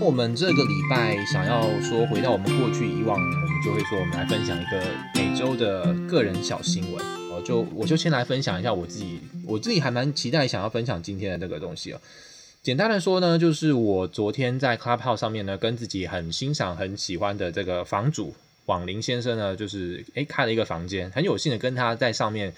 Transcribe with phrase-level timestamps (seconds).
[0.00, 4.80] 我们这个礼拜想要说回到我们过去以往，我们就会说我们来分享一个
[5.14, 7.42] 每周的个人小新闻哦。
[7.44, 12.00] 就我就先来分享一下我自己，我自己还蛮期待想要分享今天的这个东西哦。
[12.62, 18.32] 简单的说呢，就是我昨天在 Clubhouse 上面呢，跟自己很欣赏、很喜欢的这个房主
[18.66, 22.54] 网林先生呢，就是诶开了一个房间，很有幸的跟他在上面，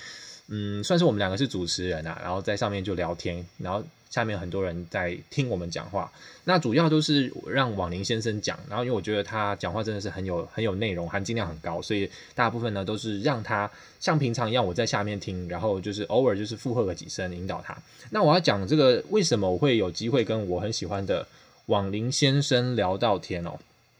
[0.50, 3.82] 嗯，算是我们两个是主持人啊，然后在上面就聊天，然后。
[4.10, 6.10] 下面很多人在听我们讲话，
[6.42, 17.78] 那主要都是让网林先生讲，然后因为我觉得他讲话真的是很有很有内容，含金量很高，所以大部分呢都是让他像平常一样我在下面听，然后就是偶尔就是附和个几声引导他。
[18.10, 21.24] 那我要讲这个为什么我会有机会跟我很喜欢的
[21.66, 23.56] 网林先生聊到天哦，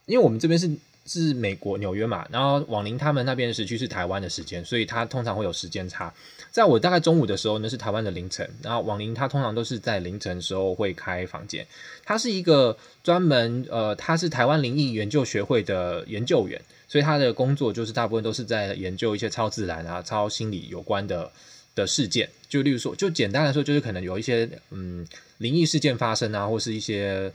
[0.07, 0.69] 因为我们这边是。
[1.07, 6.13] 是美国纽约嘛，然后网林他们那边的时区是台湾的时间，所以他通常会有时间差。
[6.53, 11.67] 在我大概中午的时候呢，是台湾的凌晨，然后网林他通常都是在凌晨的时候会开房间。
[12.05, 21.31] 他是一个专门呃，他是台湾灵异研究学会的研究员，所以他的工作就是大部分都是在研究一些超自然啊、超心理有关的
[21.75, 22.29] 的事件。
[22.49, 25.07] 就例如说，就简单来说，就是可能有一些嗯
[25.39, 27.33] 灵异事件发生啊，或是一些。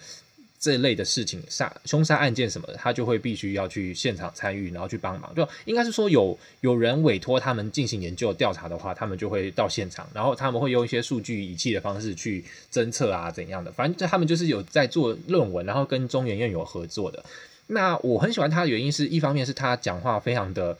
[0.66, 5.32] 这类的事情，杀凶杀案件什么的，他就会必须要去现场参与，然后去帮忙。
[5.36, 12.44] 就应该是说有有人委托他们进行研究调查的话，他们就会到现场，然后他们会用一些数据仪器的方式去
[12.74, 13.72] 侦测啊怎样的。
[13.72, 17.24] 反正他们就是有在做论文，然后跟中研院有合作的。
[17.68, 20.76] 那我很喜欢他的原因是一方面是他讲话非常的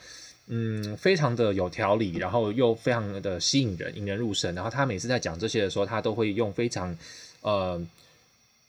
[0.48, 4.56] 嗯非常的有条理，然后又非常的吸引人，引人入胜。
[4.56, 6.98] 然后他每次在讲这些的时候，他都会用非常
[7.42, 7.80] 呃。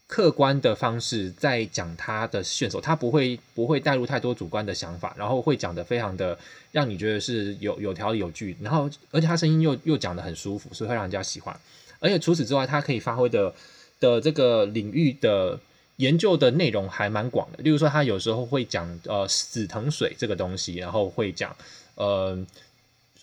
[0.06, 6.38] 客观的方式在讲他的选手，他不会不会带入太多主观的想法，然后会讲得非常的
[6.70, 11.58] 让你觉得是有有条理有据，然后而且他声音又又讲得很舒服，所以会让人家喜欢。
[11.98, 13.52] 而且除此之外，他可以发挥的
[13.98, 15.58] 的这个领域的
[15.96, 17.58] 研究的内容还蛮广的。
[17.64, 21.56] 例如说，他有时候会讲呃死藤水这个东西，然后会讲
[21.96, 22.38] 呃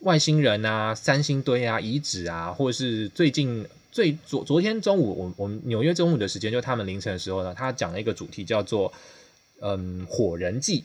[0.02, 3.66] 外星人啊、三星堆啊、遗址啊，或者是最近。
[3.94, 8.92] 最昨昨天中午，我我们纽约中午的时间，就他们凌晨的时候呢，他讲了一个主题叫做
[9.62, 10.84] “嗯火人祭”。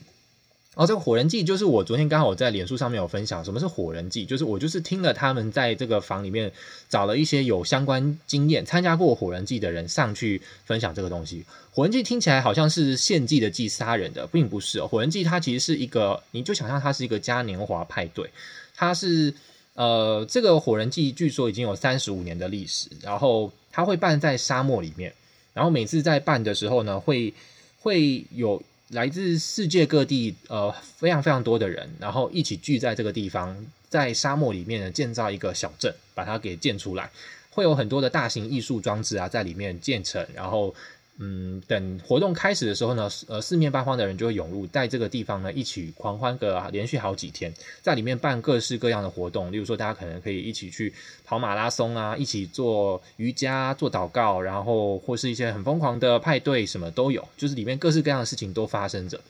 [0.76, 4.26] 然后这个火人祭就是我昨天刚好我在脸书上面有分享，什么是火人祭？
[4.26, 6.52] 就是我就是听了他们在这个房里面
[6.90, 11.46] 找了一些有相关经验、参加过火人祭的人上去分享这个东西。
[11.72, 14.86] 火人祭听起来好像是献祭的祭，杀人的，并不是哦。
[14.86, 18.28] 火人祭它其实是一个，你就想象它是一个嘉年华派对，
[18.76, 19.32] 它是。
[19.78, 25.14] 呃，这个火人祭据说已经有三十五年的历史，然后它会办在沙漠里面，
[25.54, 27.32] 然后每次在办的时候呢，会
[27.80, 33.56] 会有来自世界各地呃非常非常多的人，然后一起聚在这个地方，
[33.88, 37.08] 在沙漠里面呢建造一个小镇，把它给建出来，
[37.50, 40.74] 会有很多的大型艺术装置啊在里面建成，然后。
[41.20, 47.52] 嗯，等活动开始的时候呢，呃，四面八方的人就会涌入，在这个地方呢，一起狂欢个连续好几天，
[47.82, 50.92] 在里面办各式各样的活动，例如说，大家可能可以一起去
[51.24, 59.20] 跑马拉松啊，一起做瑜伽、做祷告，然后或是一些很疯狂的派对，什么都有，就是里面各式各样的事情都发生着。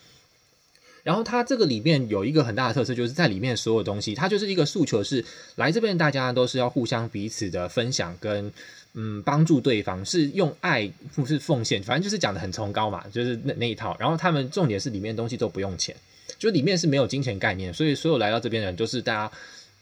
[1.09, 5.25] 然后它这个里面有一个很大的特色，就是在里面所有东西，它就是一个诉求是，
[5.57, 8.53] 来这边大家都是要互相彼此的分享跟。
[8.95, 13.95] 嗯，帮助对方是用爱，不是奉献，反正就是讲的很崇高嘛，就是那那一套。
[14.01, 15.95] 然后他们重点是里面东西都不用钱，
[16.39, 19.33] 就里面是没有金钱概念，所以所有来到这边的人都是大家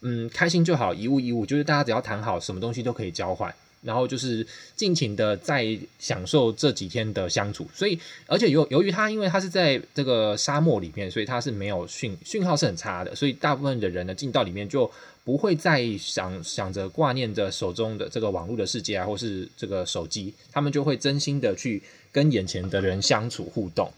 [0.03, 7.69] 嗯开心就好，一物一物，就是大家只要谈好，什么东西都可以交换，然后就是尽情的在享受这几天的相处。
[7.75, 14.91] 所以，而且由由于他因为他是在这个沙漠里面，所以他是没有讯讯号是很差的，所以大部分的人呢进到里面就。
[15.27, 21.83] 不会再想想着挂念着手中的这个网络的世界啊，或是这个手机，他们就会真心的去
[22.13, 23.93] 跟眼前的人相处互动。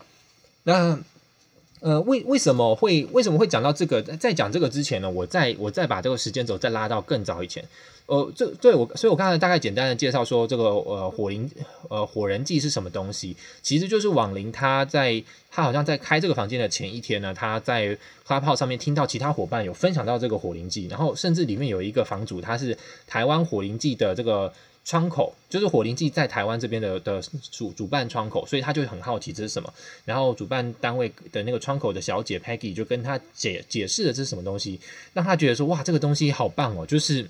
[0.63, 0.99] 那
[1.81, 4.03] 呃，为为什么会为什么会讲到这个？
[4.03, 7.65] 在讲这个之前呢，我再我再把这个时间轴再拉到更早以前。
[8.07, 11.49] 呃，这对我，所以我刚才大概简单的介绍说，这个呃火灵
[11.91, 22.77] 呃火人祭是什么东西，其实就是网林他在他好像在开这个房间的前一天呢，他在花炮上面听到其他伙伴有分享到这个火灵祭，然后甚至里面有一个房主，他是
[23.07, 24.53] 台湾火灵祭的这个。
[24.89, 27.21] 窗口就是火灵祭在台湾这边的的
[27.53, 29.71] 主主办窗口，所以他就很好奇这是什么。
[30.07, 34.81] 然后主办单位的那个窗口的小姐 Peggy 就跟他解解释了这是什么东西，
[35.13, 36.87] 让他觉得说哇，这个东西好棒哦！
[36.87, 37.29] 就是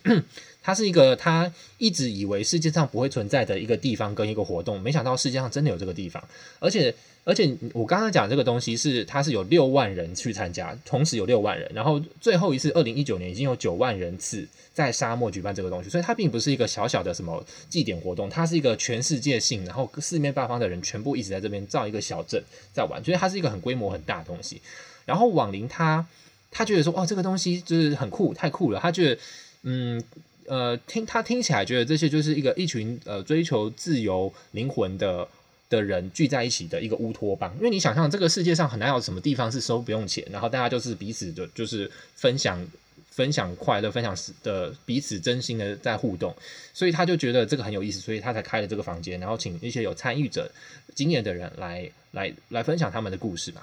[0.68, 6.22] 它是一个他一直以为世界上不会存在的一个地方跟一个活动，没想到世界上真的有这个地方，
[6.60, 6.94] 而且。
[7.24, 22.42] 而且我刚刚讲这个东西是，它是有六万人去参加，同时有六万人，然后最后一次二零一九年已经有九万人次在沙漠举办这个东西，所以它并不是一个小小的什么祭典活动，它是一个全世界性，然后四面八方的人全部一直在这边造一个小镇
[22.72, 24.62] 在玩，所以它是一个很规模很大的东西。
[25.04, 26.06] 然后网林他
[26.50, 29.20] 他觉得说，哦，这个东西就是很酷，太酷了，他觉得
[29.64, 30.02] 嗯
[30.48, 35.28] 呃听他听起来觉得这些就是一个一群呃追求自由灵魂的。
[35.70, 42.66] 的人聚在一起的一个乌托邦，因为你想象这个世界上很难有什么地方是收不用钱，然后大家就是彼此的，就是分享
[43.10, 46.34] 分享快乐，分享的彼此真心的在互动，
[46.72, 50.50] 所以他就觉得这个很有意思，所以他才开了这个房间，然后请一些有参与者
[50.94, 53.60] 经验的人来来来分享他们的故事嘛。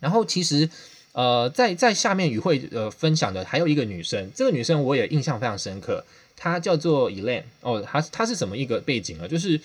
[0.00, 0.68] 然后其实
[1.12, 6.04] 呃，在在下面与会呃分享的还有一个女生，这个女生我也印象非常深刻，
[6.36, 9.28] 她叫做 Elaine 哦，她她是什么一个背景呢？
[9.28, 9.60] 就是。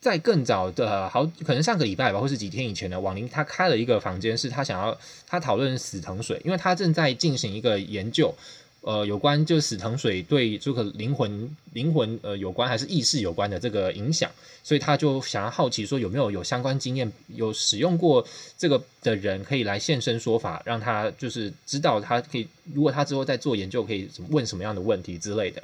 [0.00, 8.34] 在更早的好，可能上个礼拜吧，或是几天以前呢，网林她开了一个房间，是她想要她讨论死藤水，因为她正在进行一个研究，
[8.82, 14.30] 呃，有关就死藤水对这个灵魂灵魂呃有关还是意识有关的这个影响，
[14.62, 25.62] 所以他就想要好奇说有没有有相关经验有使用过这个的人可以来现身说法，让他就是知道他可以，如果他之后在做研究可以问什么样的问题之类的。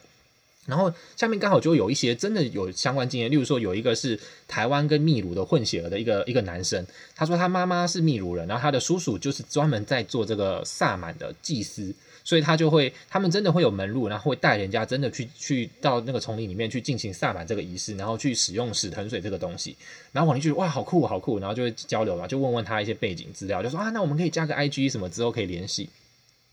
[0.66, 4.18] 然后下面刚好就有一些真的有相关经验，例如说有一个是
[4.48, 6.84] 台湾跟秘鲁的混血儿的一个一个男生，
[7.14, 11.94] 他说他妈妈是秘鲁人，然后他的叔叔就是专门在做这个萨满的祭司，
[12.26, 19.76] 所以他就会他们真的会有门路，然后会带人家真的去去到那个丛林里面去进行萨满这个仪式，然后去使用死藤水这个东西。
[20.12, 25.88] 然后网林就觉得哇好酷好酷，然后就会交流嘛，就问问他一些背景资料，就说啊那我们可以加个 IG 什么之后可以联系。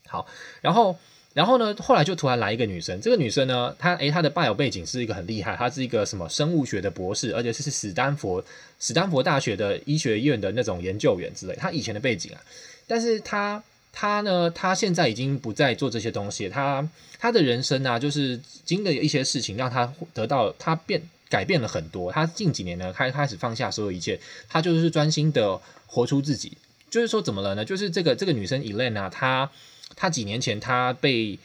[0.06, 0.26] 好，
[0.62, 0.96] 然后。
[1.34, 3.00] 然后呢，后来就突然来一个女生。
[3.00, 8.40] 这个女生呢，她诶，她的 bio 背景是一个很厉害，她是一个什么生物学的博士，而且是史丹佛
[8.78, 11.56] 史丹佛大学的医学院的那种研究员之类。
[11.56, 12.40] 她以前的背景啊，
[12.86, 13.60] 但是她
[13.94, 16.48] 她呢，她现在已经不再做这些东西。
[16.48, 16.86] 她
[17.18, 21.00] 她的人生啊，就是经历一些事情，让她得到她变
[21.30, 22.12] 改变了很多。
[22.12, 26.52] 她近几年呢，开开始放下所有一切，她就是专心的活出自己。
[26.90, 27.64] 就是说怎么了呢？
[27.64, 29.50] 就是这个这个女生 Elaine 啊，她。
[29.96, 31.38] 他几年前，她被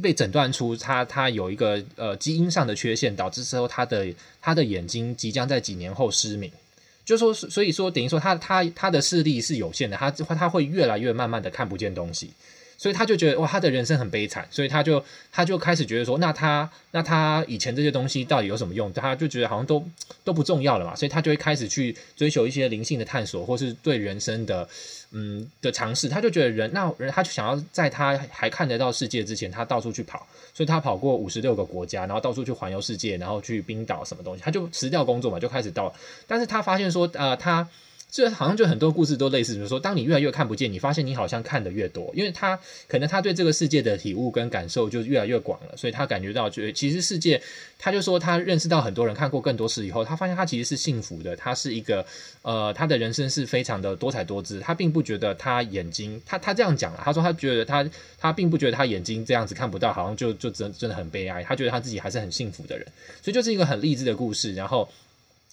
[0.00, 4.06] 被诊断出他他有一个呃基因上的缺陷，导致之后他的
[4.40, 6.50] 他的眼睛即将在几年后失明。
[7.04, 12.30] 就说所以说等于说他他他的视力是有限的，他他会越来越慢慢的看不见东西。
[12.84, 15.02] 所以他就觉得哇，他的人生很悲惨，所以他就
[15.32, 18.92] 他就开始觉得说，那他那他以前这些东西到底有什么用？
[18.92, 19.82] 他就觉得好像都
[20.22, 24.68] 都不重要了嘛，所以他就会开始去追求一些灵性的探索，或是对人生的
[25.12, 26.10] 嗯的尝试。
[26.10, 35.90] 他就觉得人那人他就想要在他还看得到世界之前，他到处去跑，所以他跑过五十六个国家，然后到处去环游世界，然后去冰岛什么东西，他就辞掉工作嘛，就开始到，
[36.26, 37.66] 但是他发现说，呃，他。
[38.14, 42.56] 这好像就很多故事都类似，比如说，当你越来越看不见，你发现你好像看得越多，因为他
[42.86, 47.42] 可能他对这个世界的体悟跟感受就越来越广了，所以他感觉到，觉其实世界，
[47.76, 52.06] 他就说他认识到很多人看过更多事以后，他发现他其实是幸福的，他是一个
[52.42, 57.84] 呃，他的人生是非常的多彩多姿，他并不觉得他眼睛，他他这样讲了，他说他觉得他
[58.16, 62.86] 他并不觉得他眼睛这样子看不到，好像就就真真的很悲哀，他觉得他自己还是很幸福的人，
[63.20, 64.88] 所以就是一个很励志的故事，然后。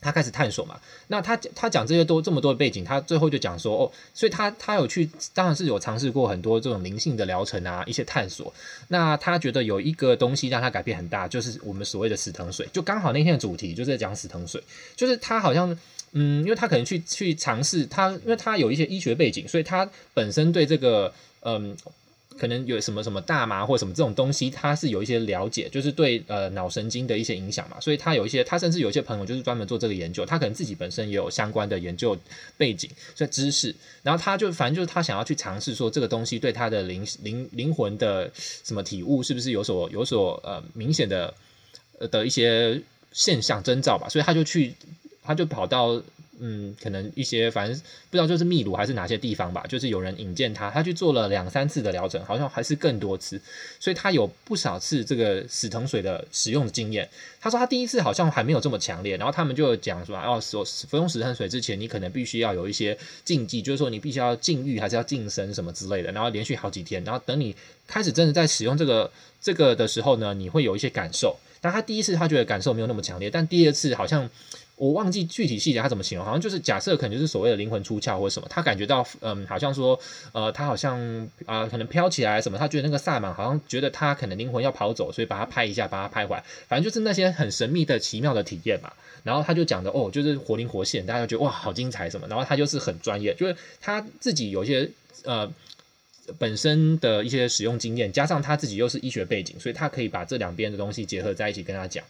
[0.01, 8.51] 他开始探索嘛，那他他讲这些都这么多的背景，他最后就讲说哦，所以他他有去，当然是有尝试过很多这种灵性的疗程啊，一些探索。
[8.87, 12.67] 那他觉得有一个东西让他改变很大，就是我们所谓的死藤水。
[12.73, 14.61] 就刚好那天的主题就是在讲死藤水，
[14.95, 15.77] 就是他好像
[16.13, 21.77] 嗯，因为他可能去去尝试他，因为他有一些医学背景，所以他本身对这个嗯。
[22.41, 32.17] 可能有什么什么大麻或什么这种东西，他是有一些了解，就是对呃脑神经的一些影响嘛，所以他有一些，他甚至有一些朋友就是专门做这个研究，他可能自己本身也有相关的研究
[32.57, 41.31] 背景，所以知识，然后他就反正就是他想要去尝试说这个东西对他的灵灵灵魂的什么体悟是不是有所有所呃明显的
[41.99, 42.81] 呃的一些
[43.11, 44.73] 现象征兆吧，所以他就去，
[45.21, 46.01] 他就跑到。
[46.43, 47.79] 嗯，可能一些反正
[48.09, 53.39] 不知道就是秘鲁还是哪些地方吧，就是有人引荐他，他去做了两三次的疗程，好像还是更多次，
[53.79, 57.07] 所以他有不少次这个死藤水的使用的经验。
[57.39, 67.55] 他说他第一次好像还没有这么强烈，然后他们就讲说，哦，所服用死藤水之前，你可能必须要有一些禁忌，就是说你必须要禁欲还是要净身什么之类的，然后连续好几天，然后等你
[67.85, 71.37] 开始真的在使用这个这个的时候呢，你会有一些感受。
[71.63, 74.27] 但他第一次他觉得感受没有那么强烈，但第二次好像。
[74.81, 79.99] 我忘记具体细节他怎么形容，好像就是假设可能就是所谓的灵魂出窍或者什么，他感觉到嗯，好像说
[80.31, 80.97] 呃，他好像
[81.45, 88.91] 啊、可能飘起来什么，他觉得那个萨满好像觉得他可能灵魂要跑走，所以把他拍一下，把他拍回来，反正就是那些很神秘的奇妙的体验嘛。
[89.21, 92.27] 然后他就讲的哦，就是活灵活现，大家就觉得哇，好精彩什么。
[92.27, 94.89] 然后他就是很专业，就是他自己有一些
[95.25, 95.47] 呃
[96.39, 102.03] 本身的一些使用经验，加上他自己又是医学背景，所以他可以把这两边的东西结合在一起跟他讲。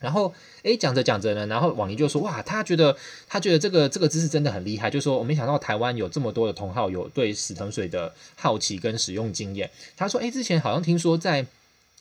[0.00, 9.68] 然后，诶，讲着讲着呢，然后网宁就说：“哇，他觉得他觉得这个这个知识真的很厉害，就说我没想到台湾有这么多的同好有对死藤水的好奇跟使用经验。
[9.96, 11.44] 他说：诶，之前好像听说在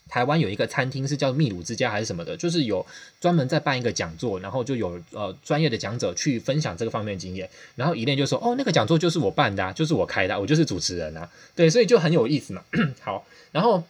[0.08, 2.86] 台湾有一个餐厅是叫秘鲁之家还是什么的，就是有
[3.20, 7.50] 专门在办一个讲座，然后就有呃专业的讲者去分享这个方面的经验。
[7.76, 12.64] 然后伊莲就说：哦，那个讲座就是我办的啊，就是我开的，我就是主持人啊，对，所以就很有意思嘛。
[13.02, 13.84] 好，然后。”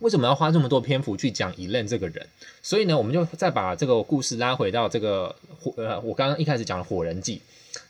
[0.00, 2.26] 为什么要花这么多篇幅去讲 Elaine 这个人？
[2.62, 7.40] 所以呢，我们就再把这个故事拉回到这个火呃，我刚刚一开始讲的火人祭。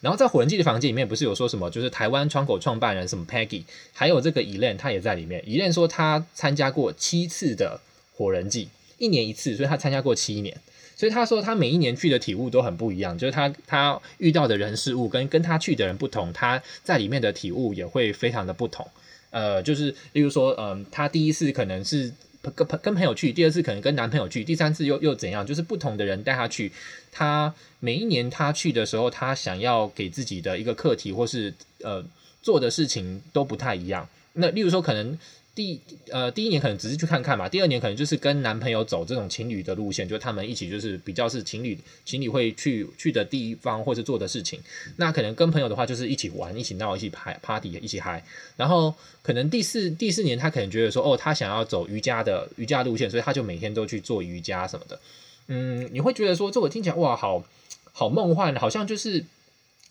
[0.00, 1.70] 然后在火人祭的房间里面，不是有说什么？
[1.70, 5.42] 就是台湾窗口创办人什么 Peggy，还有这个 Elaine，他也在里面。
[5.42, 7.80] Elaine 说他参加过七次的
[8.14, 8.68] 火人祭，
[8.98, 10.56] 一年一次，所以他参加过七年。
[10.96, 18.86] 所以他说他每一年去的体悟都很不一样，就是他他遇到的人事物跟跟他去的人不同，他在里面的体悟也会非常的不同。
[19.34, 22.12] 呃，就是例如说，嗯、呃，他第一次可能是
[22.54, 25.44] 跟朋跟朋友去，第二次可能跟男朋友去，第三次又又怎样？
[25.44, 26.70] 就是不同的人带他去，
[27.10, 32.04] 他每一年他去的时候，他想要给自己的一个课题或是呃
[32.40, 34.08] 做的事情都不太一样。
[34.34, 35.18] 那例如说，可能。
[35.54, 35.80] 第
[36.10, 44.58] 呃第一年可能只是去看看嘛，第二年可能就是跟男朋友走这种情侣的路线，就他们一起就是比较是情侣情侣会去去的地方或是做的事情。
[44.96, 48.24] 那可能跟朋友的话就是一起玩、一起闹、一起拍 party、一起嗨。
[48.56, 48.92] 然后
[49.22, 54.98] 可能第四第四年他可能觉得说哦，他想要走瑜伽的瑜伽路线，所以他就每天都去做瑜伽什么的。
[55.46, 57.44] 嗯，你会觉得说这我听起来哇，好
[57.92, 59.24] 好梦幻，好像就是。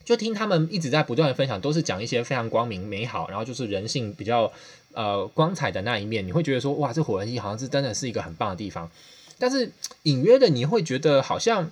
[0.05, 4.51] 就听他们一直在不断的分享，都是讲一些非常光明美好，然后就是人性比较
[4.93, 6.25] 呃光彩的那一面。
[6.25, 8.89] 你会觉得说，哇，这火人祭好像是真的是一个很棒的地方。
[9.37, 9.69] 但是
[10.03, 11.69] 隐约的你会觉得好像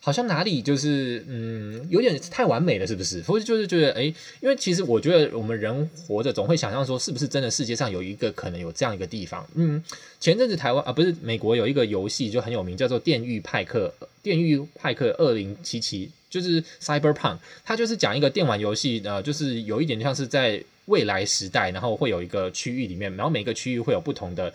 [0.00, 3.22] 好像哪里就是嗯有点太完美了，是不是？
[3.22, 9.46] 或者就是觉得诶，因为其实我觉得我们人活着总会想象说，是不是真的世界上有一个可能有这样一个地方？
[9.54, 9.82] 嗯，
[10.20, 13.92] 前阵子台湾啊不是美国有一个游戏就很有名，叫做《电狱派克》，
[14.22, 16.06] 《电狱派克二零七七》。
[16.28, 24.52] 就是 Cyberpunk，它就是讲一个电玩游戏，呃，就是有一点像是在未来时代，然后会有一个区域里面，然后每个区域会有不同的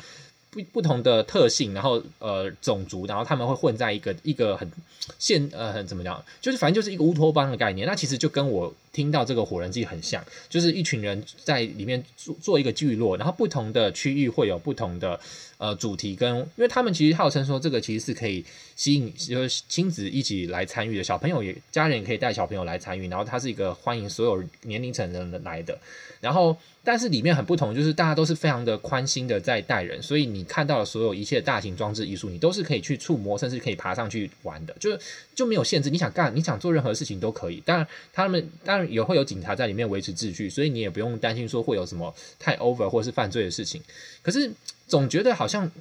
[0.49, 4.69] 不不同的特性，然后呃种族，然后他们会混在一个一个很
[5.17, 7.87] 现呃很怎么讲，就是反正就是一个乌托邦的概念。
[7.87, 15.19] 那其实就跟我听到这个火人祭很像，就是一群人在里面做做一个聚落，然后不同的区域会有不同的。
[15.61, 18.43] 呃，主题跟，因为他们其实号称说这个其实是可以
[18.81, 25.77] 吸引就是亲子一起来参与的，小朋友也家人也可以带小朋友来参与，然后它是一个欢迎所有年龄层的人来的，
[26.19, 34.99] 然后但是里面很不同，就是大家都是非常的宽心的在带人，所以你看到的所有一切大型装置艺术，你都是可以去触摸，甚至可以爬上去玩的，就是
[35.35, 37.61] 就没有限制，你想干你想做任何事情都可以。
[37.63, 43.79] 当然他们当然也会有警察在里面维持秩序，所以你也不用担心说会有什么太 over 或是犯罪的事情，
[44.23, 44.51] 可是。
[44.91, 45.71] 总觉得好像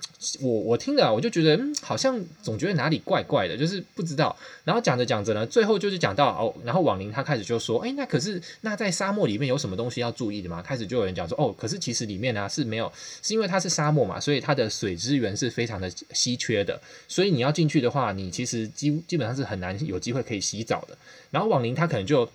[0.41, 4.37] 我我听了，我就觉得嗯，好像总觉得哪里怪怪的，就是不知道。
[4.63, 10.63] 然后讲着讲着呢，最后就是讲到哦，然后网宁他开始就说，哎，那可是那在沙漠里面有什么东西要注意的吗？
[10.63, 20.97] 开始就有人讲说，哦，可是其实里面呢、是没有，是因为它是沙漠嘛，所以它的水资源是非常的稀缺的，所以你要进去的话，你其实基基本上是很难有机会可以洗澡的。
[21.33, 22.31] 然后网宁他可能就。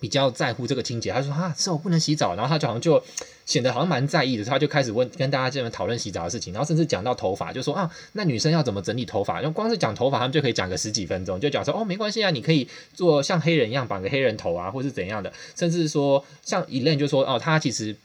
[0.00, 3.02] 比较在乎这个清洁，他说啊，是我不能洗澡，然后他就好像就
[3.44, 9.40] 显得好像蛮在意的，他就开始问跟大家这边讨论洗澡的事情，然后甚至讲到头发，就说啊，那女生要怎么整理头发？
[9.40, 17.96] 就光是讲头发，他们就可以讲个十几分钟，就讲说哦，没关系啊，你可以做像黑人一样绑个黑人头啊，或是怎样的，甚至说像 Elaine 就说哦，他其实。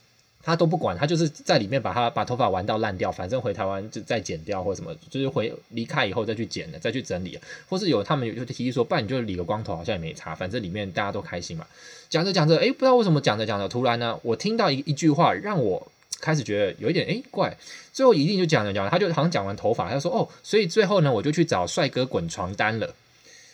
[0.44, 7.38] 他都不管，他就是在里面把他把头发玩到烂掉，反正回台湾就再剪掉或什么，就是回离开以后再去剪的，再去整理，
[7.70, 11.68] 或是有他们有就提议说，不然你就理个光头，好像也没差，反正里面大家都开心嘛。
[12.10, 17.56] 讲着讲着，哎，不知道为什么讲着讲着，突然呢，我听到一一句话，让我开始觉得有一点哎怪。
[17.94, 22.96] 最后一定就讲着讲着，他就好像讲完头发，他说哦，所以最后呢，我就去找帅哥滚床单了。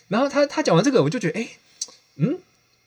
[0.08, 1.48] 然后他他讲完这个，我就觉得哎，
[2.16, 2.38] 嗯，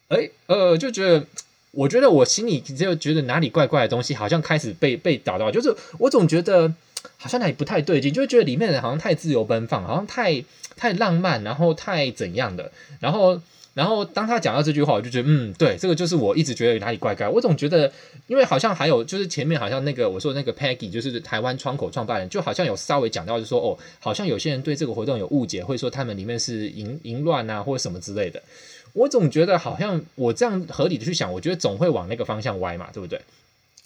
[0.07, 1.25] 哎，呃，就觉得。
[1.71, 6.73] 我觉得我心里就觉得哪里怪怪的东西，好像开始被被找到，就是我总觉得
[7.17, 10.43] 好像哪里不太对劲，就觉得里面的人好像太自由奔放，好像太
[10.75, 13.41] 太浪漫，然后太怎样的，然后
[13.73, 17.29] 然后当他讲到这句话，我就觉得，嗯，对，这个就是我一直觉得哪里怪怪。
[17.29, 17.89] 我总觉得，
[18.27, 28.43] 因为好像还有就是前面好像那个我说那个 Peggy，就是台湾窗口创办人，就好像有稍微讲到，就是说哦，好像有些人对这个活动有误解，会说他们里面是淫淫乱啊，或者什么之类的。
[28.93, 33.21] 我总觉得好像我这样合理的去想，我觉得总会往那个方向歪嘛，对不对？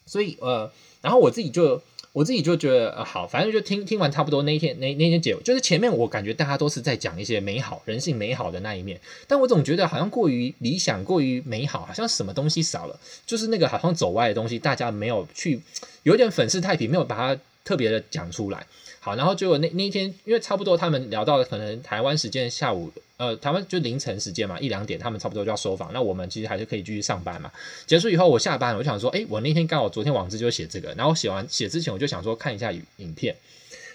[0.05, 0.71] 所以呃，
[1.01, 1.81] 然后我自己就。
[2.15, 8.97] 我自己就觉得呃好，反正就听听完差不多那天那那天结尾，就是前面我感觉大家都是在讲一些美好人性美好的那一面，
[9.27, 15.61] 但我总觉得好像过于理想过于美好，好像什么东西少了，就是那个好像走歪的东西，大家没有去
[16.03, 18.65] 有点粉饰太平，没有把它特别的讲出来。
[19.05, 27.51] 好，然后结果那那一天，因为差不多他们聊到了可能台湾时间下午，呃，台湾就凌晨时间嘛，一两点，他们差不多就要收房，那我们其实还是可以继续上班嘛。
[27.85, 33.35] 结束以后，我下班，我就想说，哎，我那天刚好昨天网志就写这个，然后写完写之前，我就想说看一下影片。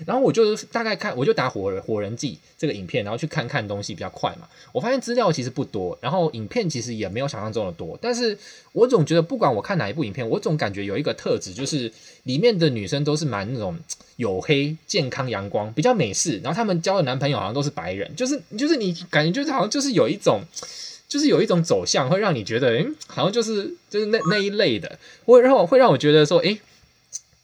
[0.07, 4.49] 然后我就大概看，我就打火《火人记》这个影片，然后去看看东西比较快嘛。
[4.73, 7.99] 我发现资料其实不多，然后影片其实也没有想象中的多。
[8.00, 8.37] 但是
[8.73, 11.92] 我总觉得，不管我看哪一部影片，我总感觉有一个特质，就是
[12.25, 13.76] 里面的女生都是蛮那种
[14.19, 16.38] 黝黑、健康、阳光，比较美式。
[16.38, 20.42] 然后她们交的男朋友好像都是白人，就是就是你感觉就是好像就是有一种，
[21.09, 26.61] 就是有一种走向，会让你觉得，诶，好像就是就是那那一类的，会让我会让我觉得说，诶，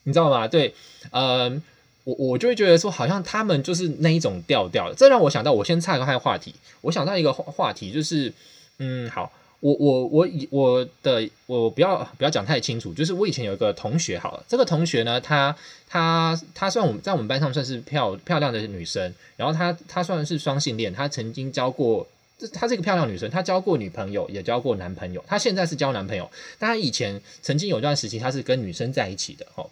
[0.05, 0.49] 你知道吗？
[0.49, 0.75] 对，
[1.11, 1.63] 嗯。
[2.07, 8.33] 我我就会觉得说，好像他们就是那一种调调，这让我想到，我先岔开话题，我想到一个话话题，就是，
[8.79, 15.57] 嗯，好，我我我以我的我不要不要讲太清楚，就是我以前有一个同学，好了，这个同学呢，她
[15.89, 22.07] 她她算我们在我们班上算是漂漂亮的女生，然后她她算是双性恋，她曾经交过，
[22.53, 29.67] 她是一个漂亮女生，她交过女朋友，也交过男朋友，她现在是交男朋友，但她以前曾经有段时期，她是跟女生在一起的，齁。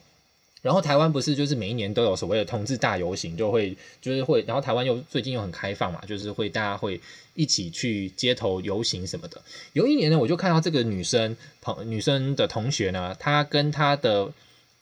[0.65, 6.99] 然后台湾不是就是每一年都有所谓的同志大游行，就会就是会，然后台湾又最近又很开放嘛，就是会大家会
[7.35, 9.39] 一起去街头游行什么的。
[9.73, 14.27] 有一年呢，我就看到这个女生朋女生的同学呢，她跟她的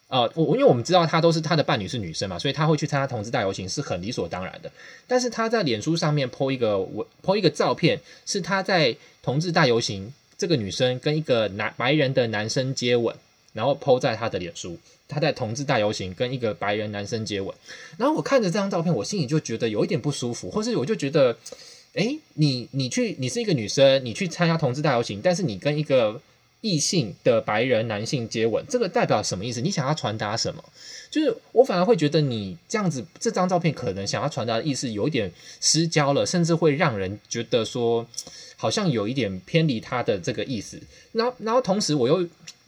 [0.08, 4.72] 呃，我因为我们知道她都是她的伴侣是女生嘛，所以她会去参加同志大游行是很理所当然的。
[5.06, 13.14] 但是她在脸书上面 po 一个我 po 一个照片，是她在同志大游行，这个女生跟一个男白人的男生接吻，
[13.52, 14.78] 然后 po 在她的脸书。
[15.06, 17.54] 他在同志大游行跟一个白人男生接吻，
[17.98, 21.36] 然后我看着这张照片，我心里就觉得有一点不舒服，或是我就觉得，
[21.92, 26.20] 诶，你你去，你是一个女生，你去参加同志大游行，但是你跟一个
[26.62, 29.60] 异性的白人男性接吻，这个代表什么意思？
[29.60, 30.64] 你想要传达什么？
[31.10, 35.30] 就是我反而会觉得你这样子，这张照片可能想要传达的意思有一点
[35.60, 38.06] 失焦了，甚至会让人觉得说，
[38.56, 40.80] 好像有一点偏离他的这个意思。
[41.12, 42.26] 然后，然后同时我又。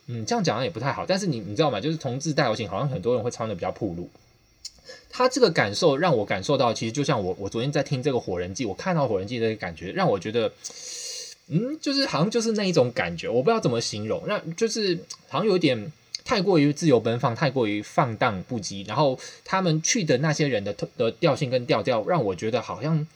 [0.09, 1.81] 嗯，这样讲也不太好，但是你你知道吗？
[1.81, 4.09] 就是同志大游行，好像很多人会穿的比较暴露。
[5.11, 10.53] 他这个感受让我感受到，其实就像我我昨天在听这个火人祭，我看到火人祭的感觉，让我觉得，
[11.49, 15.90] 嗯，就是好像就是那一种感觉，我不知道怎么形容，那就是好像有点
[16.25, 23.07] 太过于自由奔放，太过于放荡不羁，然后他们去的那些人的的调性跟调调，让我觉得好像。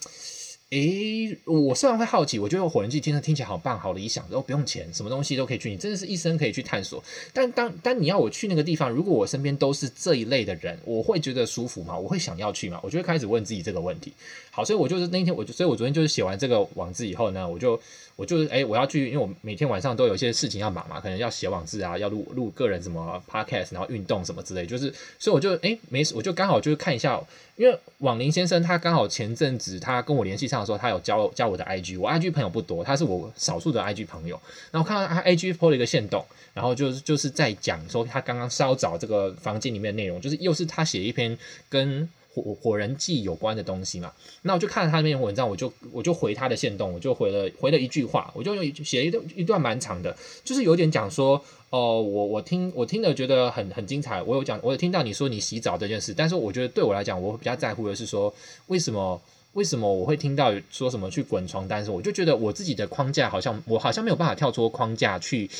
[0.70, 7.02] 诶，我虽然会好奇，我觉得火人祭听着听起来好棒、好理想，然后不用钱，什么东西都可以去，你真的是一生可以去探索。
[7.32, 11.98] 但当当你要我去那个地方，如果我身边都是这一类的人，我会觉得舒服吗？
[11.98, 12.78] 我会想要去吗？
[12.84, 14.12] 我就会开始问自己这个问题。
[14.52, 17.80] 好，所以我就是那天，我就，所以我昨天就是写完这个网志以后呢，我就。
[18.16, 27.18] 我就是哎，我要去，因为我每天晚上都有一些事情要忙嘛，可能要写网志啊，要录录个人什么 podcast，然后运动什么之类，就是，所以我就哎没事，我就刚好就是看一下，
[27.56, 41.36] 因为网林先生他刚好前阵子他跟我联系上的时候，他有加加我的 IG，我 IG 朋友不多，他是我少数的 IG 朋友，然后看到他 IG 破了一个线动，然后就是就是在讲说他刚刚稍早这个房间里面的内容，就是又是他写一篇
[41.68, 42.08] 跟。
[42.32, 58.32] 火火人祭有关的东西嘛，那我就看了他那篇文章，我就我就回他的线动，我就回了回了一句话，我就用写了一段一段蛮长的，就是有点讲说，哦、我我听我听了觉得很很精彩，我有讲我有听到你说你洗澡这件事，但是我觉得对我来讲，我比较在乎的是说，
[58.68, 59.20] 为什么
[59.54, 65.50] 为什么我会听到说什么去滚床单时，我就觉得我自己的框架好像我好像没有办法跳出框架去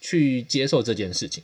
[0.00, 1.42] 去接受这件事情。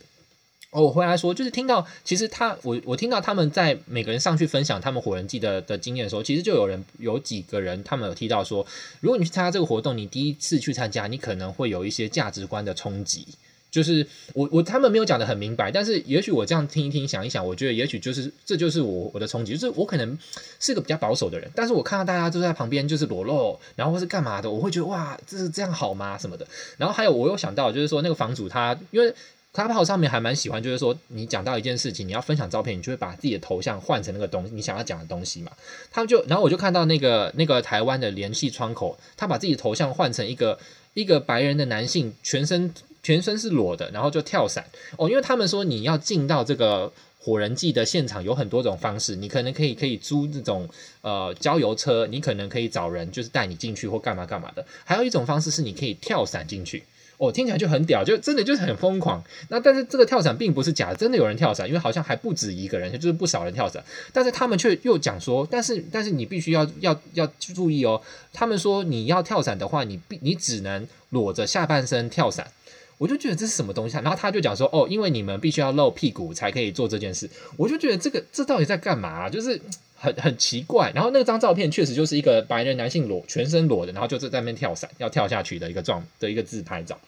[0.71, 8.65] 哦，我回来说，就是听到，其实他，我我听到他们在每个人上去分享他们火人记的的经验的时候，其实就有人有几个人，他们有提到说，
[8.99, 13.27] 如果你去参加这个活动，你第一次去参加，你可能会有一些价值观的冲击。
[13.73, 14.05] 就是
[14.35, 20.15] 我我他们没有讲得很明白，但是也许我这样听一听，想一想，我觉得也许就是这就是我我的冲击，就是我可能
[20.59, 26.15] 是个比较保守的人，但是我看到大家都在旁边就是裸露，然后或是干嘛的，我会觉得哇，这是这样好吗？
[26.19, 26.45] 什么的。
[26.77, 29.11] 然后还有我又想到，就是说那个房主他因为。
[29.55, 35.51] Clubhouse 上面还蛮喜欢，就是说你讲到一件事情，你要分享照片，你就会把自己的头像换成那个东西，你想要讲的东西嘛。
[35.91, 40.57] 他就，然后我就看到那个那个台湾的联系窗口，他把自己的头像换成一个
[40.95, 44.65] 一个白人的男性，全身全身是裸的，然后就跳伞
[44.97, 46.91] 哦，因为他们说你要进到这个。
[47.25, 50.67] 火人祭的现场有很多种方式，你可能可以可以租这种
[50.99, 54.65] 呃郊游车，你可能可以找人就是带你进去或干嘛干嘛的。
[54.83, 56.83] 还有一种方式是你可以跳伞进去，
[57.15, 59.23] 哦，听起来就很屌，就真的就是很疯狂。
[59.47, 63.81] 那但是这个跳伞并不是假的，真的有人跳伞，因为好像还不止一个人，就是不少人跳伞。
[64.11, 68.01] 但是他们却又讲说，但是但是你必须要要要注意哦，
[68.33, 72.51] 他们说你要跳伞的话，你必你只能裸着下半身跳伞。
[72.97, 74.01] 我就觉得这是什么东西啊？
[74.01, 77.29] 然后他就讲说，哦，因为你们必须要露屁股才可以做这件事。
[77.57, 79.29] 我就觉得这个这到底在干嘛啊？
[79.29, 79.59] 就是
[79.95, 80.91] 很很奇怪。
[80.95, 86.99] 然后那张照片确实就是一个白人男性裸全身裸的，然后就在那边跳伞要跳下去的一个状的一个自拍照。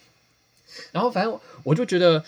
[0.92, 2.24] 然后反正我就觉得。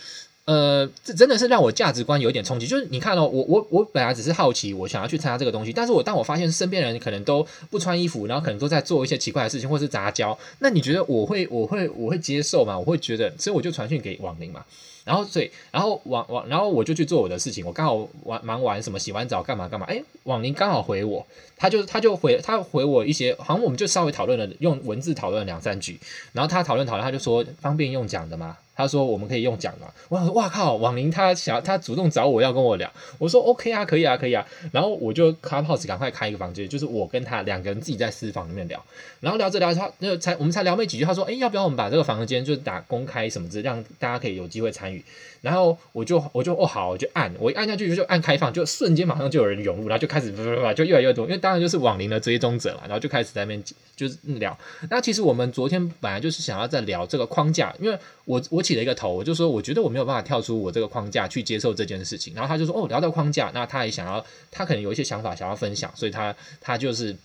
[0.47, 2.65] 呃，这真的是让我价值观有一点冲击。
[2.65, 12.79] 就是你看哦，我我我本来只是好奇，我想要去参加这个东西，但是我当我发现身边人可能都不穿衣服，然后可能都在做一些奇怪的事情，或是杂交，那你觉得我会我会我会接受吗？
[12.79, 14.63] 我会觉得，所以我就传讯给网林嘛。
[15.03, 17.65] 然后所以，然后网网，然后我就去做我的事情。
[17.65, 19.85] 我刚好玩忙完什么，洗完澡干嘛干嘛。
[19.89, 21.25] 哎，网林刚好回我，
[21.57, 25.99] 他就他就回他回我一些，好像我们就稍微讨论了，用文字讨论两三句。
[26.33, 28.57] 然后他讨论讨论，他就说方便用讲的吗？
[28.77, 29.87] 他说我们可以用讲嘛？
[30.07, 34.45] 我想说哇靠，网宁他想他主动找我要跟我聊，我说 OK 啊，可以啊，可以啊。
[34.71, 38.81] 然后我就 Clubhouse 赶快开一个房间，就是我跟他两个人自己在私房里面聊。
[39.19, 45.03] 然后聊着聊着，他那才我们才聊没几句，他说哎，要不要我们把这个房间就是打公开什么之，让大家可以有机会参与。
[45.41, 53.63] 然后我就我就哦好，我就按我一按下去就按开放，就瞬间马上就有人涌入，然后就开始叭叭叭就越来越多，因为当然就是网林的追踪者嘛，然后就开始在那边
[53.95, 54.57] 就是聊。
[54.89, 62.33] 那其实我们昨天本来就是想要在聊这个框架，因为我我起了一个头，我就说我觉得我没有办法跳出我这个框架去接受这件事情。
[62.33, 67.15] 然后他就说哦，聊到框架，那他也想要，他可能有一些想法想要分享，所以他他就是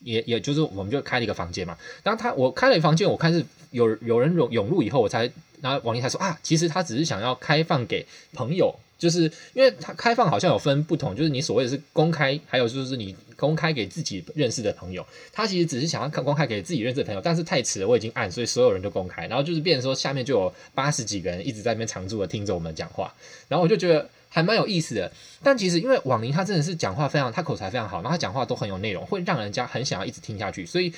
[0.00, 1.76] 也也就是我们就开了一个房间嘛。
[2.02, 5.30] 然后他我开了房间，我看是有有人涌涌入以后，我才。
[5.62, 23.12] 然后王林才说啊，其实他只是想要开放给朋友，就是因为他开放好像有分不同，就是你所谓的是公开，还有就是你公开给自己认识的朋友，他其实只是想要看公开给自己认识的朋友，但是太迟了，我已经按，所以所有人都公开，然后就是变成说下面就有八十几个人一直在那边常驻的听着我们讲话，
[23.46, 25.12] 然后我就觉得还蛮有意思的。
[25.42, 30.92] 但其实因为王林他真的是讲话非常，他口才非常好，然后他讲话都很有内容，会让人家很想要一直听下去，所以。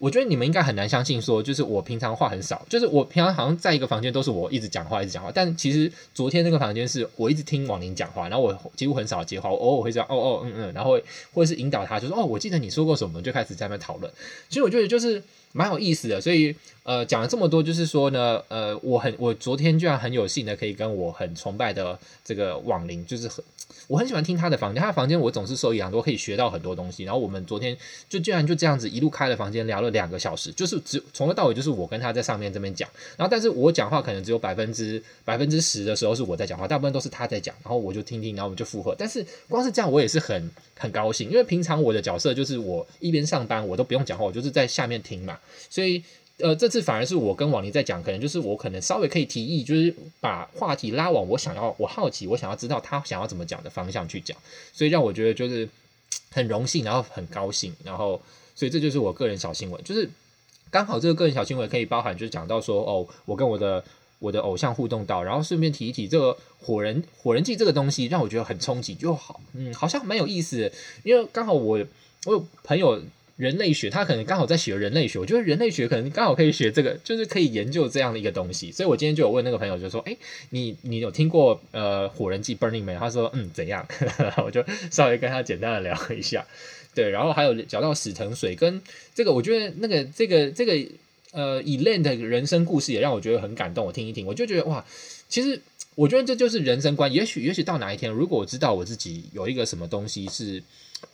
[0.00, 5.30] 我觉得你们应该很难相信，说就是我平常话很少，就是我平常好像在一个房间都是我一直讲话，一直讲话。
[5.30, 10.98] 但其实昨天那个房间是我一直听王宁讲话，然后我几乎很少接话，我偶尔会这样哦哦嗯嗯，然后
[11.34, 14.10] 或者是引导他，就说哦，我记得你说过什么，就开始在那讨论。
[14.48, 16.20] 所以我觉得就是蛮有意思的。
[16.20, 23.44] 所以呃，讲了这么多，就是说呢，呃，我很我昨天居然很有幸的可以跟我很崇拜的这个网宁，就是很。
[23.86, 27.02] 我很喜欢听他的房间，他的房间我总是受益良多，可以学到很多东西。
[27.02, 27.76] 然后我们昨天
[28.08, 32.88] 就居然就这样子一路开了房间，聊了两个小时，就是只从头到尾就是我跟他在上面这边讲。
[33.16, 37.52] 然后但是我讲话可能只有百分之百分之十的时候是我在讲话，大部分都是他在讲。
[37.64, 38.94] 然后我就听听，然后我们就附和。
[38.96, 45.36] 但是光是这样我也是很很高兴，因为平常我的角色就是我一边上班我都不用讲话，我就是在下面听嘛，
[45.68, 46.02] 所以。
[46.42, 54.34] 呃，这次反而是我跟王林在讲，可能就是我可能稍微可以提议，就是把话题拉往我想要、我好奇、我想要知道他想要怎么讲的方向去讲，
[54.72, 55.68] 所以让我觉得就是
[56.30, 58.18] 很荣幸，然后很高兴，然后
[58.54, 60.08] 所以这就是我个人小新闻，就是
[60.70, 63.84] 刚好这个个人小新闻可以包含，就是讲到说哦，我跟我的
[64.18, 70.72] 我的偶像互动到，然后顺便提一提这个火人火人祭这个东西，让我觉得很冲击，就好，嗯，好像蛮有意思的，
[71.02, 71.78] 因为刚好我
[72.24, 73.02] 我有朋友。
[73.40, 78.70] 人类学，他可能刚好在学人类学，我觉得人类学可能刚好可以学这个，就是可以研究这样的一个东西。
[78.70, 80.14] 所以我今天就有问那个朋友，就说：“哎，
[80.50, 83.88] 你你有听过呃火人祭 Burning man）？？” 他说：“嗯，怎样？”
[84.44, 86.46] 我就稍微跟他简单的聊一下。
[86.94, 88.82] 对，然后还有讲到死藤水跟
[89.14, 90.74] 这个，我觉得那个这个这个
[91.32, 93.86] 呃 e l a n 的人生故事也让我觉得很感动。
[93.86, 94.84] 我听一听，我就觉得哇，
[95.30, 95.58] 其实
[95.94, 97.10] 我觉得这就是人生观。
[97.10, 100.62] 也许也许到哪一天，如果我知道我自己有一个什么东西是。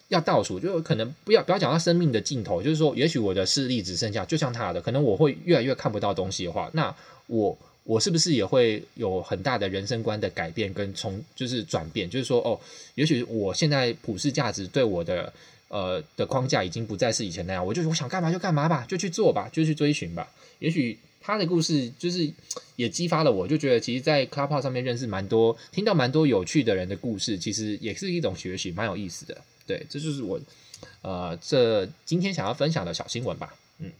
[0.08, 6.94] 要倒数，就可能不要不要讲到生命的尽头，就是说，也许我的视力只剩下，就像他的，可能我会越来越看不到东西的话，那
[7.26, 12.08] 我我是不是也会有很大的人生观的改变跟从就是转变？
[12.08, 12.58] 就是说，哦，
[12.94, 15.32] 也许我现在普世价值对我的
[15.68, 20.28] 呃的框架已经不再是以前那样，我就我想干嘛就干嘛吧，就去做吧，就去追寻吧。
[20.60, 22.30] 也 许他的故事就是
[22.76, 29.36] 也激发了我，就觉得其实，在 Clubhouse 上面认识蛮多，听到蛮多有趣的人的故事，其实也是一种学习，蛮有意思的。
[29.66, 30.40] 对，这就是我，
[31.02, 33.54] 呃，这今天想要分享的小新闻吧。
[33.78, 33.92] 嗯，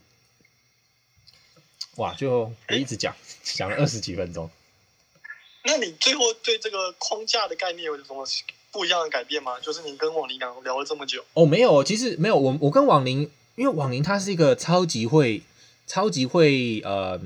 [1.97, 4.49] 哇，就我一直讲，讲了二十几分钟。
[5.63, 8.25] 那你最后对这个框架的概念有什么
[8.71, 9.59] 不一样的改变吗？
[9.59, 15.43] 就是你跟网林聊聊了这么久，哦，没有，其实没有，我我跟网林，因为网林他是一个超级会、
[15.85, 17.19] 超级会呃。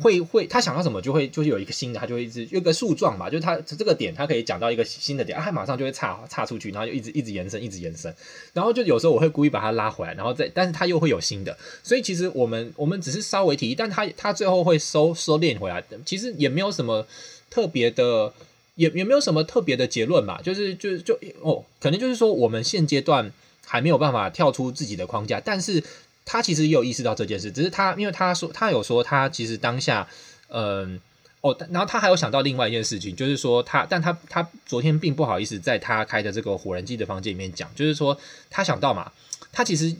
[0.00, 8.12] 会会，他想到什么就会就是有一个新的，他就会一直有一个树状吧，就是他这个点，他可以讲到一个新的点，他马上就会岔岔出去，然后就一直一直延伸，一直延伸，
[8.52, 17.06] 然后就有时候我会故意把他拉回来，然后再，但是他又会有新的，所以其实我们我们只是稍微提，但他他最后会收收敛回来，其实也没有什么
[17.48, 18.32] 特别的，
[18.74, 23.30] 也也没有什么特别的结论吧，就是就就哦，可能就是说我们现阶段
[23.64, 25.84] 还没有办法跳出自己的框架，但是。
[26.24, 30.08] 他其实也有意识到这件事，只是他因为他说他有说他其实当下，
[30.48, 31.00] 嗯，
[31.42, 39.12] 哦，然后他还有想到另外一件事情，就是说他，但他他昨天并不好意思在他开的这个火人机的房间里面讲，就是说他想到嘛，
[39.52, 39.94] 他其实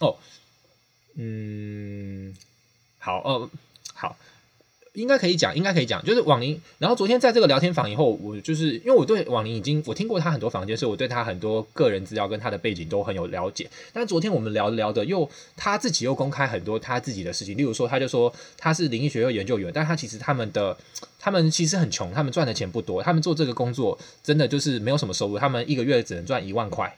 [0.00, 0.16] 哦，
[1.14, 2.34] 嗯，
[2.98, 3.50] 好，哦，
[4.94, 6.60] 应该可以讲，应该可以讲，就是网林。
[6.78, 13.70] 然后昨天在这个聊天房以后，我就是因为我对网林已经我听过他很多房间，所以我对他很多个人资料跟他的背景都很有了解。
[13.92, 20.76] 但昨天我们聊着聊的，又他自己又公开很多他自己的事情，例如说，他就说他是灵异学院研究员，但他其实他们的
[21.18, 26.92] 他们其实很穷，他们赚的钱不多，他们做这个工作真的就是没有什么收入，他们一个月只能赚一万块。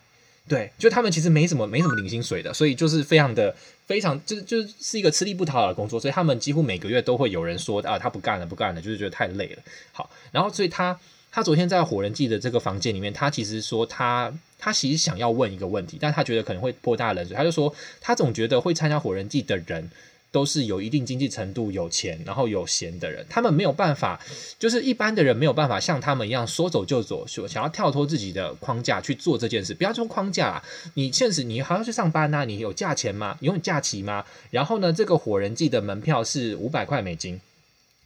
[0.49, 3.55] 对，就他们其实没什么没什么领薪水的，所以就是非常的
[3.87, 9.63] 非常就是就是一个吃力不讨好的工作，所以他们几乎每个月都会有人说啊，他不干了不干了，就是觉得太累了。
[9.93, 10.99] 好，然后所以他
[11.31, 19.91] 他昨天在火人记的这个房间里面，他其实说他他其实想要问一个问题，但他觉得可能会泼大冷水，他就说他总觉得会参加火人记的人。
[20.33, 24.19] 都是有一定经济程度、有钱，然后有闲的人，他们没有办法，
[24.59, 29.75] 就是一般的人没有办法像他们一样说走就走，说想要跳脱自己的框架去做这件事。
[29.75, 30.65] 不要说框架啦，
[30.95, 33.37] 你现实你还要去上班呐，你有假钱吗？
[33.41, 34.25] 你有假期吗？
[34.51, 37.39] 然后呢，这个火人季的门票是五百块美金。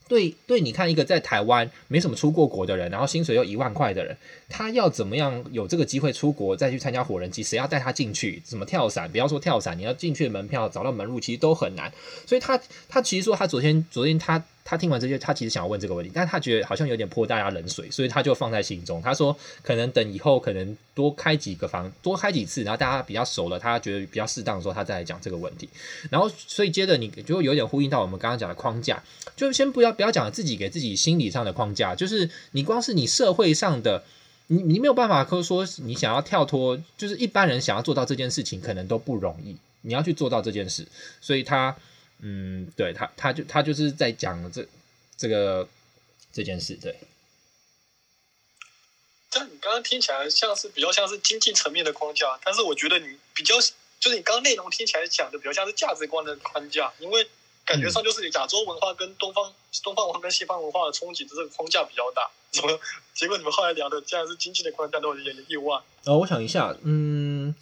[0.08, 4.16] 对对，你看一个在台湾没什么出过国的人，然后薪水又一万块的人，
[4.48, 7.42] 他要怎么样有这个机会出国再去参加火人祭？
[7.42, 8.40] 谁要带他进去？
[8.44, 9.10] 怎么跳伞？
[9.10, 11.92] 不要说跳伞，你要进去的门票找到门路其实都很难。
[12.26, 14.44] 所以他他其实说他昨天昨天他。
[14.68, 19.00] 他听完这些，他其实想要问这个问题，但他觉得好像有点泼大家冷水，所以他就放在心中。
[19.00, 25.68] 他说，可能等以后可能多开几个房，多开几次，然后大家比较熟了，他觉得比较适当的时候，他再来讲这个问题。
[26.10, 29.00] 然后，所以接着你就有点呼应到我们刚刚讲的框架，
[29.36, 34.02] 就先不要不要讲自己给自己心理上的框架，就是你光是你社会上的，
[34.48, 40.84] 你你没有办法说你想要跳脱，就是一般人想要做到这件事情，可能都不容易，你要去做到这件事，
[41.20, 41.76] 所以他。
[42.20, 44.66] 嗯，对他，他就他就是在讲这
[45.16, 45.68] 这个
[46.32, 46.98] 这件事，对。
[49.30, 53.54] 但你刚刚听起来像是比较像是经济层面的框架，但是我觉得你比较
[54.00, 57.28] 就是你刚刚内容听起来讲的比较像是价值观的框架，因为
[57.66, 62.80] 感觉上就是亚洲文化跟东方、嗯、东方文化跟西方文化的冲击的这个框架比较大，怎么
[63.12, 65.82] 结果你们后来聊的竟然是经济的框架，都有点意外。
[66.04, 67.54] 哦，我想一下，嗯。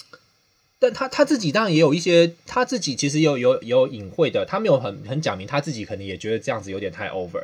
[0.85, 7.43] 但他他自己当然也有一些，他自己其实有有有隐晦的，他没有很很讲明，他自己可能也觉得这样子有点太 over，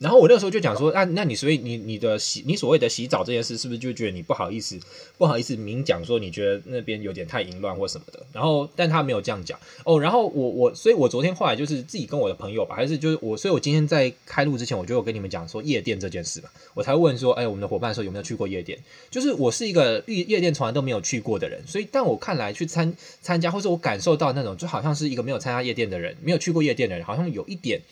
[0.00, 4.80] 然后我那时候就讲说，那、啊、那你所以你你的洗你所谓的洗澡这件事，是不是就觉得你不好意思
[5.18, 8.24] 不好意思明讲说你觉得那边有点太淫乱或什么的？
[8.32, 10.00] 然后但他没有这样讲哦。
[10.00, 18.78] 然后我我所以，我昨天后来就是自己跟我的朋友吧，还是就是我，所以我今天在开录之前，我就有跟你们讲说夜店这件事嘛，我才问说，哎，我们的伙伴说有没有去过夜店？
[19.10, 27.82] 就是我是一个夜夜店从来都没有去过的人，所以但我看来去参参加，或者我感受到那种就好像是一个没有参加夜店的人，没有去过夜店的人，好像有一点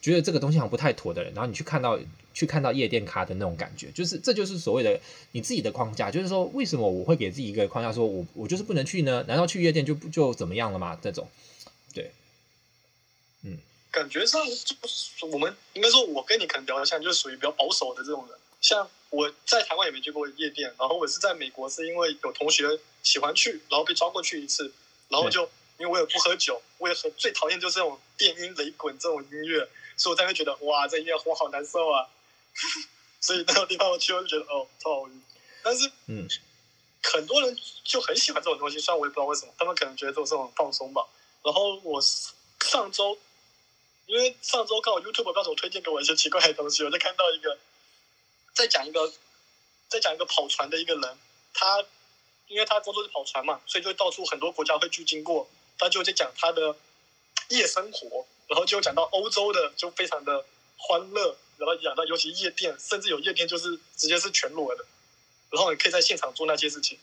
[0.00, 1.98] 觉得这个东西好像不太妥的人，然后你去看到。
[2.34, 5.00] 去看到夜店咖的那种感觉，就是这就是所谓的
[5.32, 9.24] 你自己的框架，就是说为什么我会给自己一个框架，说我我就是不能去呢？
[9.26, 10.96] 难道去夜店就就怎么样了吗？
[11.02, 11.28] 这种，
[11.92, 12.12] 对，
[13.42, 13.58] 嗯，
[13.90, 18.38] 感觉上就是我们应该说，我跟你可能比较像，就是属于比较保守的这种人。
[18.60, 22.68] 像我在台湾也没去过夜店，然后我是在美国，是因为有同学
[23.02, 24.72] 喜欢去，然后被抓过去一次，
[25.08, 25.42] 然后就
[25.78, 29.68] 因为我也不喝酒，我也很最讨厌就是这种电音雷滚这种音乐，
[29.98, 32.08] 所以我才会觉得哇，这音乐我好难受啊。
[33.20, 35.22] 所以那个地方我去，我就觉得哦，超好晕。
[35.62, 36.26] 但是，嗯，
[37.02, 41.04] 很多人就很喜欢这种东西，虽然我也不知道为什么，他们可能觉得这种很放松吧。
[41.42, 43.18] 然后我上周，
[44.06, 47.58] 因为上周刚好 YouTube 告诉我推荐给我一些奇怪的东西，我就看到一个
[48.54, 49.12] 在讲一个
[49.88, 51.18] 在讲一个跑船的一个人，
[51.52, 51.84] 他
[52.46, 56.76] 因为他工作是跑船嘛，所以就到处很多国家会去经过，他就在讲他的
[57.48, 60.44] 夜生活，然后就讲到欧洲的就非常的
[60.76, 61.36] 欢乐。
[61.58, 64.86] 然后讲到，尤其夜店，甚至有夜店就是直接是全裸的，
[65.50, 66.96] 然后你可以在现场做那些事情。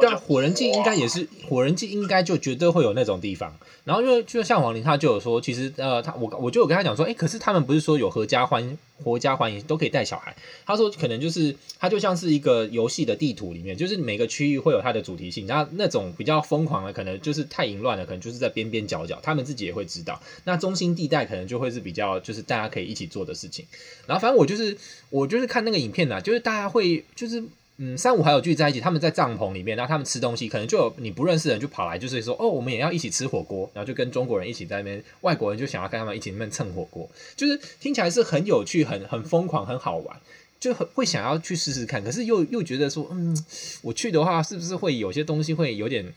[0.00, 3.54] 但火人祭应该也是火人祭，应该就绝对会有那种地方。
[3.84, 10.34] 然后因为就像王林他就有说，其实呃他我我就有跟他讲说，哎，可是他们不是说有合家欢合家欢迎都可以带小孩？
[10.64, 15.46] 他说可能就是他就像是一个游戏的地图里面，就是每个区域会有它的主题性。
[15.46, 20.18] 然后那种比较疯狂的，可能就是太淫乱了，可能就是在边边角角，他们自己也会知道。
[20.44, 23.66] 那中心地带可能就会是比较就是大家可以一起做的事情。
[24.06, 24.78] 然后反正我就是
[25.10, 27.44] 我就是看那个影片啊，就是大家会就是。
[27.78, 40.20] 嗯，三五好友聚在一起，他们在帐篷里面，然后他们吃东西，可能就有你不认识的人就跑来，就是说，哦，我们也要一起吃火锅，然后就跟中国人一起在那边，外国人就想要跟他们一起那边蹭火锅，就是听起来是很有趣、很很疯狂、很好玩，
[40.60, 43.36] 就很会想要去试试看，可是又又觉得说，嗯，
[43.80, 46.12] 我去的话是不是会有些东西会有点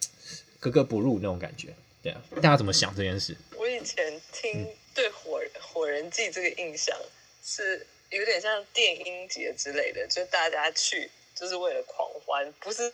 [0.60, 1.70] 格格不入那种感觉？
[2.04, 3.36] 对啊，大家怎么想这件事？
[3.58, 6.96] 我以前听对火人火人祭这个印象
[7.44, 11.10] 是有点像电音节之类的，就大家去。
[11.36, 12.94] 就是为了狂欢，不是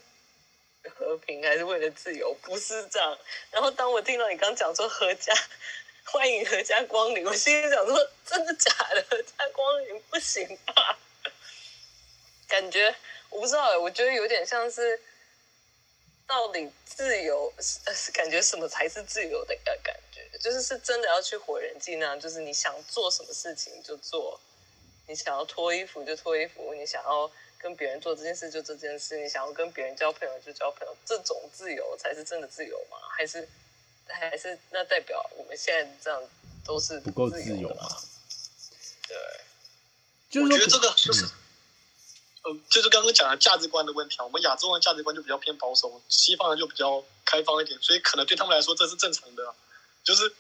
[0.96, 3.16] 和平，还是为了自由，不是这样。
[3.52, 5.32] 然后当我听到你刚讲说合家
[6.06, 9.06] 欢迎合家光临，我心里想说真的假的？
[9.08, 10.98] 合家光临不行吧？
[12.48, 12.94] 感觉
[13.30, 15.00] 我不知道，我觉得有点像是
[16.26, 20.28] 到底自由是感觉什么才是自由的感觉？
[20.40, 24.42] 就是是真的要去火人祭那样，就是你想做什么事情就做，
[25.08, 27.32] 你想要脱衣服就脱衣服，你想要。
[27.62, 32.98] 跟别人做这件事就这件事，你想要跟别人交朋友就交朋友，这种自由才是真的自由吗？
[33.16, 33.48] 还是
[34.08, 36.22] 还是那代表我们现在这样
[36.66, 37.88] 都是不够自由吗？
[39.08, 39.18] 对，
[40.30, 44.26] 就是我觉得这个就是，嗯、呃，就是刚刚讲的价值观的问题啊。
[44.26, 49.54] 我们亚洲人价值观就比较偏保守，西方人就比较开放一点，所以可能对他们来说这是正常的，
[50.04, 50.34] 就是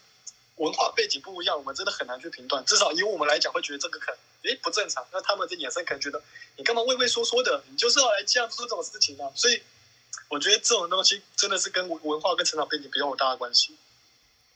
[0.61, 2.63] 文化背景不一样，我们真的很难去评断。
[2.65, 4.17] 至少以我们来讲，会觉得这个可能。
[4.43, 5.05] 诶，不正常。
[5.11, 6.21] 那他们的眼神可能觉得
[6.57, 7.63] 你干嘛畏畏缩缩的？
[7.69, 9.29] 你就是要来这样做这种事情啊！
[9.35, 9.61] 所以
[10.29, 13.75] 我觉得这种东西真的是跟文化跟成长背景比较有大的关系。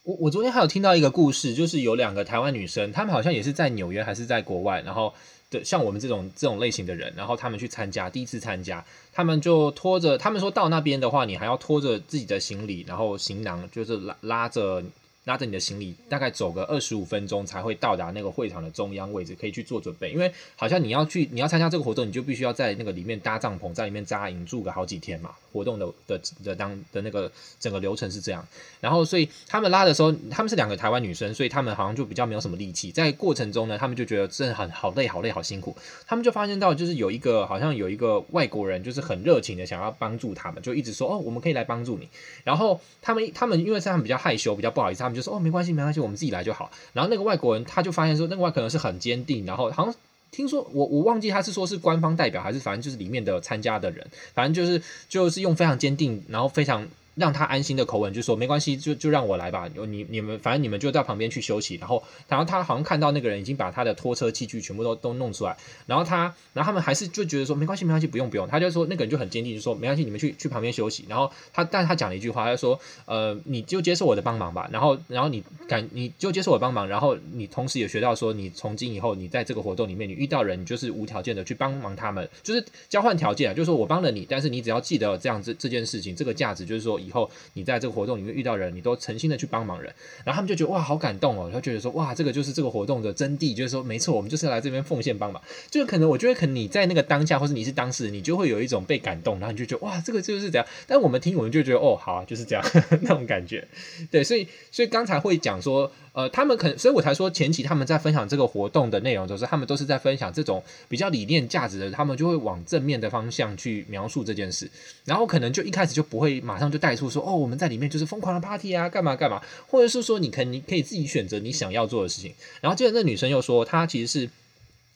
[0.04, 5.14] 我我昨天还有听到一个故事，就是有两个台湾女生，她们好像也是在纽约还是在国外，然后
[5.52, 14.84] 的像我们这种这种类型的人，然后他们去参加第一次参加，他们就拖着，他们说到那边的话，你还要拖着自己的行李，然后行囊就是拉拉着。
[15.26, 20.12] 拉着你的行李，大概走个二十五分钟才会到达那个会场的中央位置，可以去做准备。
[20.12, 25.32] 因为好像你要去，你要参加这个活动，你就必须要在那个里面搭帐篷，在里面扎营住个好几天嘛。
[25.52, 28.46] 活动的的的当的那个整个流程是这样。
[28.82, 32.92] 然后，所以他们拉的时候，他们是两个台湾女生，所以他们好像就比较没有什么力气。
[32.92, 35.74] 在过程中呢，他们就觉得真的很好累，好累，好辛苦。
[36.06, 42.10] 他们就发现到，就是有一个好像有一个外国人，就是很热情的想要帮助他们，就一直说哦，我们可以来帮助你。
[42.44, 46.70] 然后他们他们因为是他们比较害羞，比较不好意思，他们就说哦，没关系，没关系，我们自己来就好。
[46.94, 49.96] 然后那个外国人他就发现说，那个外国人是很坚定，然后好像
[50.32, 56.88] 听说我我忘记他是说是官方代表还是反正就是里面的参加的人，反正就是就是用非常坚定，然后非常。
[57.16, 59.70] 让他安心的口吻就说没关系，就就让我来吧。
[59.88, 61.76] 你你们反正你们就到旁边去休息。
[61.76, 65.56] 然后然后他好像看到那个人已经把他的拖车器具全部都都弄出来。
[65.86, 68.48] 然后他然后他们还是就觉得说没关系没关系不用不用。
[68.48, 71.06] 他就说那个人就很坚定就说没关系你们去去旁边休息。
[71.10, 74.70] 然后他但他讲了一句话，他说呃你就接受我的帮忙吧。
[74.72, 76.88] 然后然后你感你就接受我帮忙。
[76.88, 95.42] 然后你同时也学到说你从今以后你在这个活动里面你遇到人你就是无条件的去帮忙他们，就是交换条件啊，就是说我帮了你，但是你只要记得这样子这件事情这个价值就是说以后你在这个活动里面遇到人，你都诚心的去帮忙人，然后他们就觉得哇，好感动哦，他觉得说哇，这个就是这个活动的真谛，就是说没错，我们就是来这边奉献帮忙。
[95.70, 100.66] 就可能我觉得可能你在那个当下，或是你是当事人，你就会有一种被感动，然后你就觉得哇，这个就是这样。
[100.88, 102.64] 但我们听，我们就觉得哦，好啊，就是这样
[103.02, 103.68] 那种感觉。
[104.10, 105.92] 对，所以所以刚才会讲说。
[106.16, 114.72] 呃，他们可能，所以我才说前期他们在分享这个活动的内容，都是他们都是在分享这种比较理念价值的，他们就会往正面的方向去描述这件事，
[115.04, 124.30] 然后可能就一开始就不会马上就带说，哦，我们在里面就是疯狂的 party 啊，干嘛干嘛，或者是说你可你可以自己选择你想要做的事情，然后接着那女生又说，她其实是。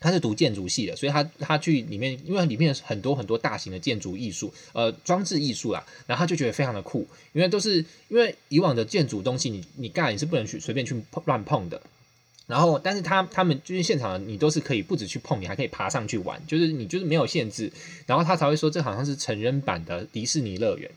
[0.02, 11.82] 他是读建筑系的，所以他他去里面，因为里面很多很多大型的建筑艺术，呃，装置艺术啦，然后他就觉得非常的酷，因为都是因为以往的建筑东西你，你你盖你是不能去随便去乱碰的，
[12.48, 17.70] 然后但是他他们就是现场你都是可以不止去碰，你还可以爬上去玩，就是你就是没有限制，
[18.06, 20.90] 然后他才会说这好像是成人版的迪士尼乐园，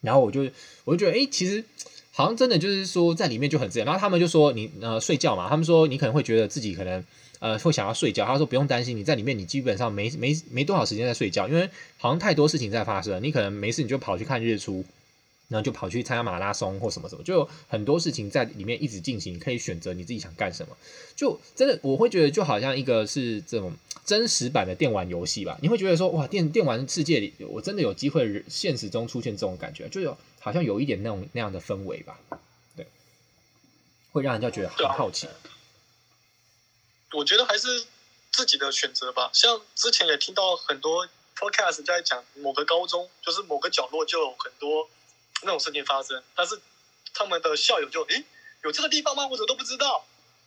[0.00, 0.48] 然后我就
[0.84, 1.64] 我就觉得哎，其实
[2.12, 7.04] 好像真的就是说在里面就很自然，然后他们就说你呃睡觉嘛，他们说你可能会觉得自己可能。
[7.42, 8.26] 呃，会想要睡觉。
[8.26, 13.22] 他说不用担心，你在里面，你基本上没没没多少时间在睡觉，因为好像太多事情在发生。
[13.22, 14.84] 你可能没事你就跑去看日出，
[15.48, 20.76] 然后就跑去参加马拉松或什么什么，就有很多事情在里面一直进行，可以选择你自己想干什么。
[21.16, 23.72] 就真的我会觉得，就好像一个是这种
[24.10, 25.56] 真实版的电玩游戏吧。
[25.62, 32.18] 你会觉得说，哇，电电玩世界里，我真的有机会现实中出现这种感觉，就有好像有一点那种那样的氛围吧。
[32.76, 32.84] 对，
[34.10, 35.28] 会让人家觉得很好奇。
[37.12, 37.86] 我觉得还是
[38.32, 39.30] 自己的选择吧。
[39.32, 41.06] 像之前也听到很多
[41.36, 44.90] podcast 在讲某个高中，就是某个角落就有很多。
[45.42, 46.60] 那种事情发生，但是
[47.14, 48.24] 他们的校友就诶，
[48.62, 49.26] 有这个地方吗？
[49.26, 50.04] 我怎么都不知道。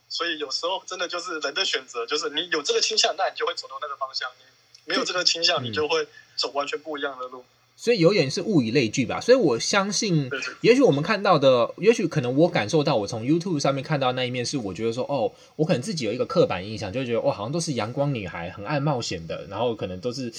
[0.10, 4.45] 所以有时候真的就是人的选择，就是你有这个倾向，那你就会走到那个方向；你
[4.86, 7.43] 没有这个倾向，你就会走完全不一样的路。
[7.76, 9.20] 所以有点是物以类聚吧。
[9.20, 10.30] 所以我相信，
[10.62, 20.32] 也许我们看到的，也许可能我感受到，我从 YouTube 上面看到那一面，是我觉得说，哦，我可能自己有一个刻板印象，就会觉得哇，好像都是阳光女孩，很爱冒险的，然后可能都是。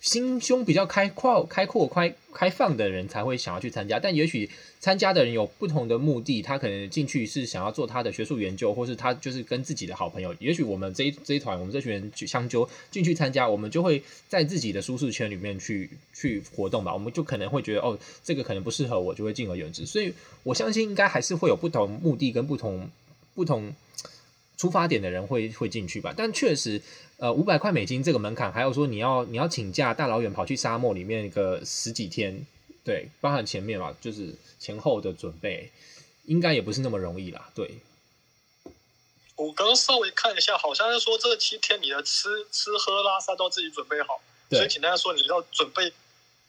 [0.00, 4.48] 心胸比较开阔、开阔、开开放的人才会想要去参加，但也许
[4.78, 10.34] 参加的人有不同的目的，他可能进去是想要做他的学术研究，或是他就是跟自己的好朋友。
[10.38, 16.94] 也许我们这一这一团，我们这群人去相揪进去参加，我们就会在自己的舒适圈里面去去活动吧。
[16.94, 19.84] 我们就可能会觉得，哦，这个可能不适合我，就会敬而远之。
[19.84, 22.88] 所以我相信，应该还是会有不同目的跟不同
[23.34, 23.74] 不同
[24.56, 26.14] 出发点的人会会进去吧。
[26.16, 26.80] 但确实。
[27.20, 32.46] 呃，五百块美金这个门槛，还有说你要你要请假大老远跑去沙漠里面一个十几天，
[32.82, 35.70] 对，包含前面嘛，就是前后的准备，
[36.24, 37.50] 应该也不是那么容易啦。
[37.54, 37.76] 对，
[39.36, 45.92] 我刚刚稍微看一下，好像是说这七天你的吃吃喝拉撒都自己准备好，所以简单说，你要准备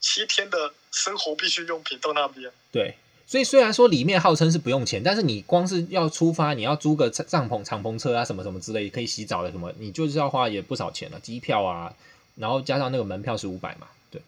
[0.00, 2.50] 七天的生活必需用品到那边。
[2.72, 2.96] 对。
[3.26, 11.96] 所以虽然说里面号称是不用钱，但是你光是要出发，你要租个帐篷、敞篷车啊，什么什么之类，可以洗澡的什么，你就是要花也不少钱了，机票啊，
[12.36, 14.20] 然后加上那个门票是五百嘛，对。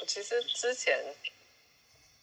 [0.00, 0.98] 我其实之前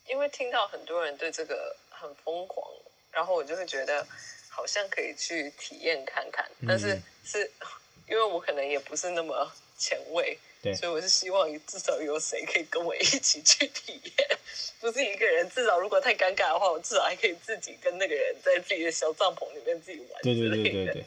[0.09, 2.65] 因为听到很多人对这个很疯狂，
[3.11, 4.07] 然后我就会觉得
[4.49, 7.51] 好像可以去体验看看，但是是
[8.09, 10.39] 因为我可能也不是那么前卫。
[10.61, 14.39] 对所以我是希望至少有谁可以跟我一起去体验，
[14.79, 15.47] 不是一个人。
[15.51, 20.55] 至少如果太尴尬的话，我至少还可以自己跟那个人在自己的小帐篷里面自己玩之类的。
[20.55, 21.05] 对对对对对。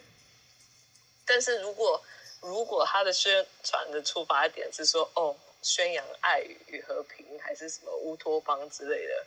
[1.26, 2.00] 但是如果
[2.40, 9.26] 如果他的宣传的出发点是说哦，宣扬爱与和平，还是什么乌托邦之类的，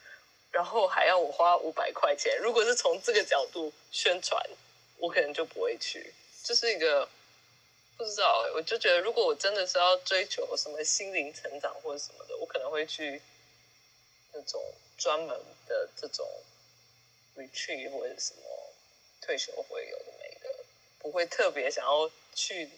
[0.51, 4.41] 然后还要我花五百块钱，如果是从这个角度宣传，
[4.97, 6.13] 我可能就不会去。
[6.43, 7.09] 这、就是一个。
[7.98, 13.22] 不知道，我就觉得，如果我真的是要追求什么心灵成长或者什么的，我可能会去
[14.34, 14.62] 那种
[14.98, 15.30] 专门
[15.68, 16.28] 的这种
[17.36, 18.41] retreat 或者什么
[19.22, 20.64] 退休会有的没的，
[21.00, 22.70] 不会特别想要去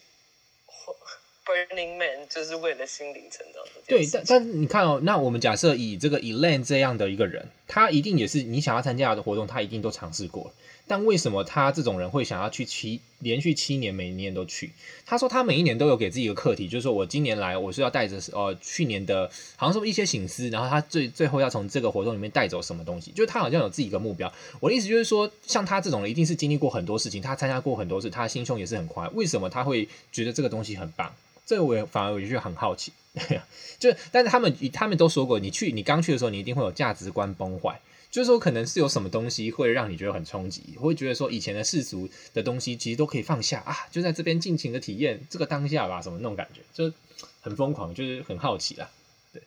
[1.45, 3.71] Burning Man，就是为了心灵成长的。
[3.87, 10.53] 对，但但你看哦，那我们假设以这个 Elaine 这样的一个人，他一定也是你想要参加的活动，他一定都尝试过了。
[10.87, 14.71] 但为什么他这种人会想要去七连续七年每一年都去？
[15.05, 24.31] 他说他每一年都有给自己一个课题，就是说我今年来我是要带着呃去年的，好像说一些醒思，然后他最最后要从这个活动里面带走什么东西，就是他好像有自己一个目标。
[24.59, 29.09] 我的意思就是说，像他这种人一定是经历过很多事情，他参加过很多次，他心胸也是很宽。
[29.15, 31.11] 为什么他会觉得这个东西很棒？
[31.45, 32.91] 这个我反而我就很好奇。
[33.79, 37.79] 就但是他们他们都说过，你去你刚去的时候，你一定会有价值观崩坏。
[38.15, 46.95] 就是说，可能是有什么东西会让你觉得很冲击，会觉得说以前的世俗的东西其实都可以放下啊，就在这边尽情的体验这个当下吧，什么那种感觉，就
[47.41, 48.89] 很疯狂，就是很好奇啦。
[49.33, 49.43] 对，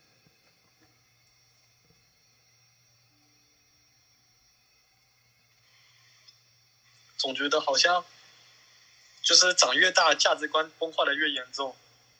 [7.16, 8.04] 总觉得好像
[9.22, 11.74] 就是长越大，价值观崩坏的越严重。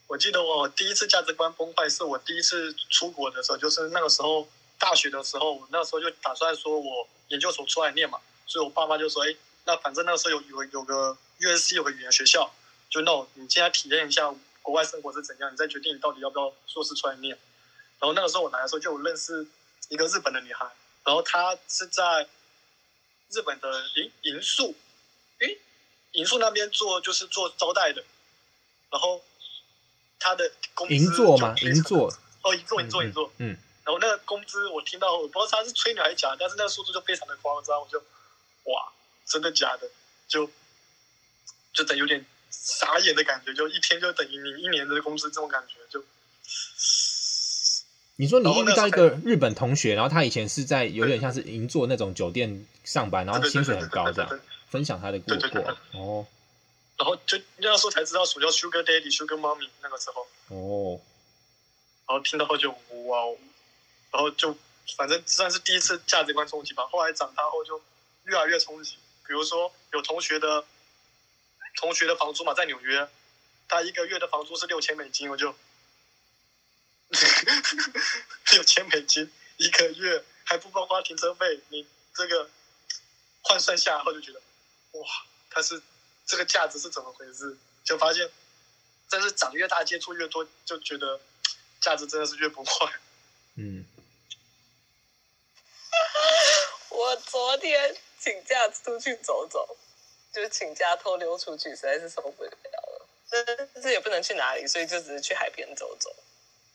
[0.07, 4.49] 我记得我第一次价值观崩坏是我第一次出国的时候，就是那个时候。
[4.79, 12.51] 大学的时候，那时候就打算说，我研究所出来念嘛，所以我爸妈就说，哎，那反正那个时候有有有个 USC 有个语言学校，
[12.89, 17.37] 就那我你现在体验一下国外生活是怎样，你再决定你到底要不要硕士出来念。
[17.99, 19.47] 然后那个时候我来的时候就有认识
[19.89, 20.71] 一个日本的女孩，
[21.05, 22.29] 然后她是在
[23.31, 24.75] 日本的银银树，
[25.41, 25.59] 诶，
[26.13, 28.05] 银树那边做就是做招待的，
[28.91, 29.21] 然后
[30.21, 31.55] 她的工资银座吗？
[31.63, 32.09] 银座
[32.43, 33.53] 哦，银座银座银座，嗯。
[33.53, 33.59] 嗯
[33.89, 37.99] 然后那个工资我听到，我不知道他是吹牛还是假，但是那个数字就非常的夸张，我就
[38.65, 38.93] 哇，
[39.25, 39.89] 真的假的？
[40.29, 40.51] 就
[41.73, 46.05] 就等有点傻眼的感觉，就一天就等于你一年的工资这种感觉，就。
[48.17, 56.27] 你说你遇到一个日本同学，然后他以前是在有点像是银座那种酒店上班，然后薪水很高这样，分享他的过过哦。
[56.99, 61.01] 然后就那时候才知道什么叫 Sugar Daddy、Sugar Mommy 那个时候哦。
[62.07, 63.37] 然后听到后就哇哦，
[64.11, 64.57] 然后就
[64.97, 66.87] 反正算是第一次价值观冲击吧。
[66.87, 67.83] 后来长大后就
[68.25, 68.97] 越来越冲击，
[69.27, 70.65] 比如说有同学的
[71.77, 73.09] 同学的房租嘛，在纽约，
[73.69, 75.55] 他一个月的房租是六千美金，我就
[78.53, 82.51] 六千美金一个月还不包括停车费，你这个
[83.43, 84.41] 换算下来后就觉得
[84.93, 85.07] 哇，
[85.51, 85.81] 他是
[86.27, 87.57] 这个价值是怎么回事？
[87.85, 88.31] 就发现。
[89.11, 91.19] 但是长越大，接触越多，就觉得
[91.81, 92.93] 价值真的是越不坏。
[93.55, 93.83] 嗯。
[96.99, 99.77] 我昨天请假出去走走，
[100.33, 103.07] 就请假偷溜出去，实在是受不了了。
[103.31, 106.13] 但是也不能去哪里，所以就只是去海边走走。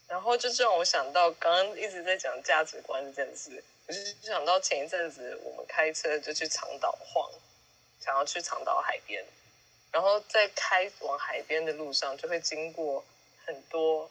[0.08, 7.30] 然后就让我想到刚刚一直在讲价值观这件事，我就想到前一阵子我们开车就去长岛晃，
[8.00, 9.22] 想要去长岛海边。
[9.92, 13.04] 然后在开往海边的路上，就会经过
[13.44, 14.10] 很多，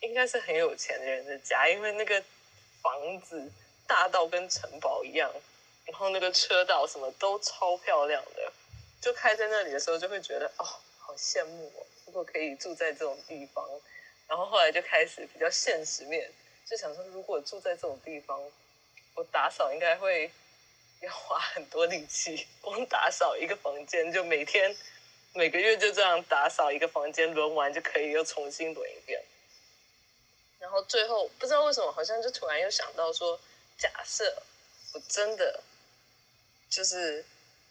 [0.00, 2.22] 应该是很有钱的人的家，因为那个
[2.82, 3.50] 房子
[3.86, 5.32] 大到跟城堡一样，
[5.84, 8.52] 然后那个车道什么都超漂亮的，
[9.00, 10.64] 就开在那里的时候，就会觉得哦，
[10.98, 13.68] 好羡慕哦，如果可以住在这种地方。
[14.28, 16.30] 然后后来就开始比较现实面，
[16.68, 18.40] 就想说，如果住在这种地方，
[19.14, 20.30] 我打扫应该会
[21.00, 24.76] 要花很多力气，光打扫一个房间就每天。
[25.34, 29.22] 每个月就这样打扫一个房间，轮完就可以又重新轮一遍。
[30.58, 33.38] 然后最后不知道为什么，好像就突然又想到说，
[33.78, 34.42] 假设
[34.92, 35.62] 我真的
[36.68, 37.24] 就是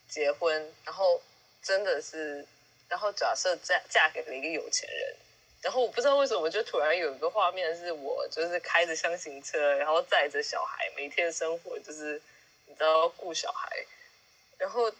[0.08, 1.20] 结婚，然后
[1.62, 2.46] 真的是，
[2.88, 5.16] 然后假设嫁嫁给了一个有钱人，
[5.62, 12.20] 然后我不知道为什么，就突然有一个画面是我就是开着厢型车，然后载着小孩，每天生活就是
[12.66, 13.86] 你知道顾小孩，
[14.58, 14.90] 然后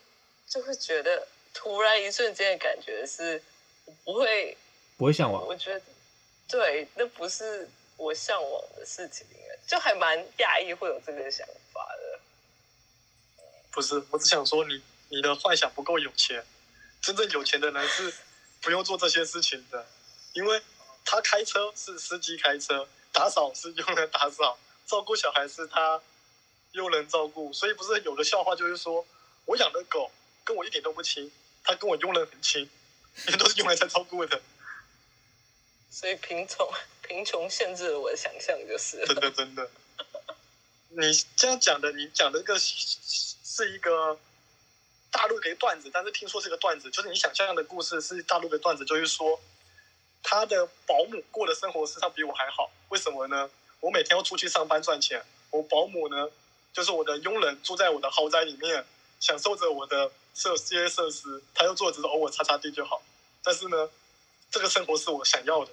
[0.48, 1.26] 就会觉得。
[1.58, 3.42] 突然一瞬间的感觉是
[3.86, 4.54] 我，不会，
[4.98, 5.46] 不会向往。
[5.46, 5.80] 我觉得，
[6.46, 9.26] 对，那不是我向往的事情，
[9.66, 12.20] 就还蛮讶异会有这个想法的。
[13.70, 16.44] 不是，我只想说你你的幻想不够有钱，
[17.02, 18.14] 真正有钱的人是
[18.60, 19.86] 不用做这些事情的，
[20.32, 20.62] 因为
[21.04, 26.00] 他开车是司机开车，打扫是佣人打扫，照顾小孩是他
[26.72, 29.06] 佣人照顾，所以不是有个笑话就是说，
[29.44, 30.10] 我养的狗
[30.44, 31.30] 跟我一点都不亲。
[31.68, 32.62] 他跟我佣人很亲，
[33.26, 34.40] 因为都是用来在照顾的，
[35.90, 36.68] 所以贫穷
[37.06, 39.70] 贫穷限制了我的想象，就是真的真的。
[40.90, 44.18] 你这样讲的，你讲的这个是一个
[45.10, 49.40] 大陆的一个段子，但是听说这个段子就是你想象的故事是大陆的段子，就是说
[50.22, 53.50] 他的保姆过的生活实际上比我还好，为什么呢？
[53.80, 56.30] 我每天要出去上班赚钱，我保姆呢
[56.72, 58.84] 就是我的佣人，住在我的豪宅里面，
[59.20, 60.10] 享受着我的。
[60.36, 63.02] 设这些设施，他又做只是偶尔擦擦地就好。
[63.42, 63.88] 但是呢，
[64.50, 65.72] 这个生活是我想要的。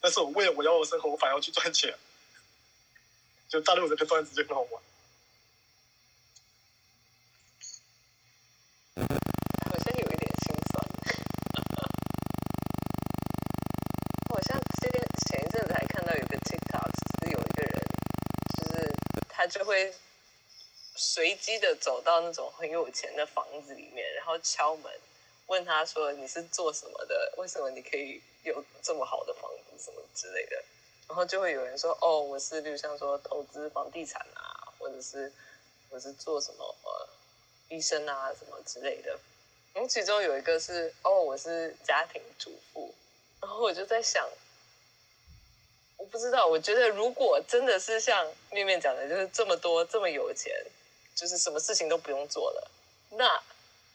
[0.00, 1.94] 但是我为了我要的生活，我反而要去赚钱。
[3.48, 4.82] 就大陆这个段子就很好玩。
[8.96, 10.82] 好像有一点心酸。
[14.30, 14.90] 好像前
[15.26, 16.90] 前一阵子还看到有个 TikTok，
[17.24, 17.82] 是有一个人，
[18.56, 18.94] 就是
[19.28, 19.94] 他就会。
[21.02, 24.92] 随机的走到那种很有钱的房子里面，然后敲门，
[25.50, 27.34] 问他说：“你是做什么的？
[27.36, 30.56] 为什么你可以有这么好的房子什么之类的？”
[31.06, 35.30] 然后就会有人说：“哦，我是，例如像说投资房地产啊，或者是
[35.90, 37.08] 我是做什么呃
[37.68, 39.18] 医生啊什么之类的。”
[39.74, 42.94] 然后其中有一个是：“哦，我是家庭主妇。”
[43.42, 44.28] 然后我就在想，
[45.96, 50.52] 我不知道，我觉得如果真的是像面面讲的，就是这么多这么有钱。
[51.12, 52.70] 就是什么事情都不用做了，
[53.10, 53.42] 那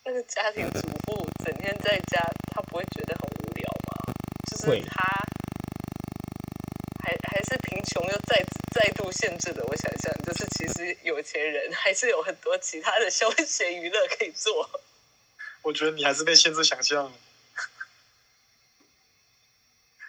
[0.03, 2.19] 那个家庭主妇整天在家，
[2.51, 4.13] 他不会觉得很无聊吗？
[4.49, 5.03] 就是他
[7.03, 8.43] 还还是贫穷又再
[8.73, 14.81] 再度限制的我想象，就是其实有钱人还是有很多其他的休闲娱乐可以做。
[15.61, 17.13] 我觉得你还是被限制想象。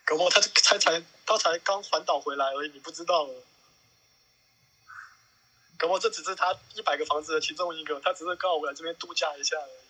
[0.07, 3.29] 搞不好他他才他才刚环岛回来而已，你不知道。
[5.79, 9.86] 可能这只是他一百个房子的其中一个，他只是刚好我来这边度假一下而已。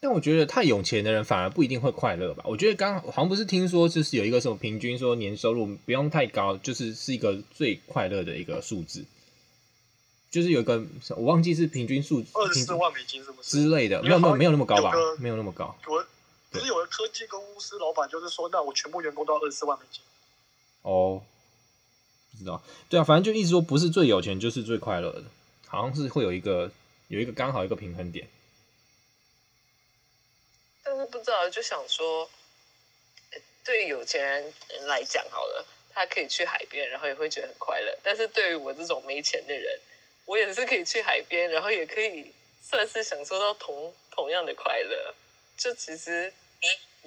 [0.00, 2.42] 但我觉得太有钱的人反而不一定会快乐吧？
[2.46, 9.04] 我觉得刚好像不是听说就是有一个什么平均说年收入不用太高，就是是一个最快乐的一个数字，
[10.30, 14.02] 就是有一个我忘记是平均数二十四万美金是不是之类的？
[14.02, 14.92] 没有没有没有那么高吧？
[15.18, 15.76] 没有那么高。
[15.86, 16.06] 我
[16.50, 20.00] 不是有个科技公司老板就是说，那我全部员工都要二十四万美金。
[20.82, 21.22] 哦。
[22.32, 25.24] 不知道，对啊，反正就一直说不是最有钱就是最快乐的，
[25.66, 26.70] 好像是会有一个
[27.08, 28.26] 有一个刚好一个平衡点。
[30.90, 32.28] 但是不知道，就想说，
[33.64, 34.52] 对有钱人
[34.86, 35.64] 来讲好了，
[35.94, 37.96] 他他可以去海边，然后也会觉得很快乐。
[38.02, 39.78] 但是对于我这种没钱的人，
[40.24, 42.32] 我也是可以去海边，然后也可以
[42.62, 45.14] 算是享受到同同样的快乐。
[45.56, 46.32] 就其实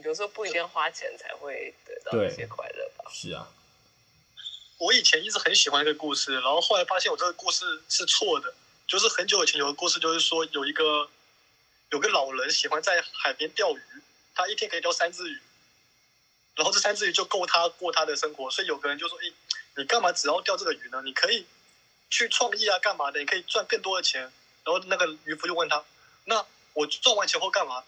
[0.03, 3.11] 有时候不一定要花钱才会得到一些快乐吧。
[3.11, 3.51] 是啊，
[4.77, 8.53] 我以前一直很喜欢一个故事，然后后来发现我这个故事是错的。
[8.86, 11.09] 就是很久以前有个故事，就是说有一个
[11.93, 13.81] 有个老人喜欢在海边钓鱼，
[14.33, 15.39] 他一天可以钓三只鱼。
[16.55, 19.31] 然后这三只鱼就够他过他的生活，所以有个人就说：“诶，
[19.77, 21.03] 你干嘛只要钓这个鱼呢？
[21.05, 21.45] 你可以
[22.09, 23.19] 去创业啊，干嘛的？
[23.19, 24.21] 你可以赚更多的钱。”
[24.65, 25.85] 然后那个渔夫就问他
[26.25, 27.83] ：“那我赚完钱后干嘛？”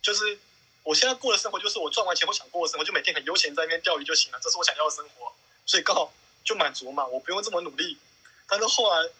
[0.00, 0.38] 就是
[0.84, 5.34] 我现在过的生活，就是我赚完钱后想过的生活，就每天很悠闲在那边钓鱼就行了，这是我想要的生活，
[5.66, 7.98] 所以刚好就满足嘛，我不用这么努力。
[8.46, 9.10] 但是后来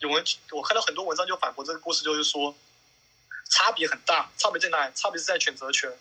[0.00, 2.54] 有人我看到很多文章就反驳这个故事，就是说
[3.50, 4.92] 差别很大，差别在哪里？
[4.94, 5.92] 差别是在选择权。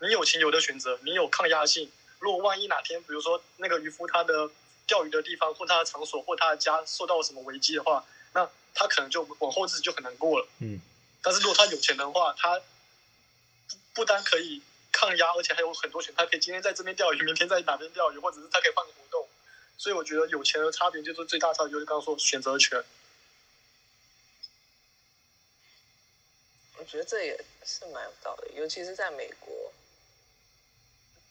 [0.00, 1.90] 你有钱有的选择，你有抗压性。
[2.18, 4.50] 如果万一哪天，比如说那个渔夫他的
[4.86, 10.48] 钓鱼的地方或他的场所或他的家受到了什么危机的话，那他可能就往后日子就很难过了。
[10.58, 10.80] 嗯。
[11.22, 12.60] 但是如果他有钱的话，他
[13.94, 14.62] 不单可以
[14.92, 19.26] 抗压，而且还有很多选择，他可以今天在这边钓鱼， 明天在哪边钓鱼，或者是他可以换个活动。
[19.78, 22.82] 所以我觉得有钱的差别就是最大差别就是刚刚说选择权。
[26.84, 29.72] 我觉得这也是蛮有道理，尤其是在美国。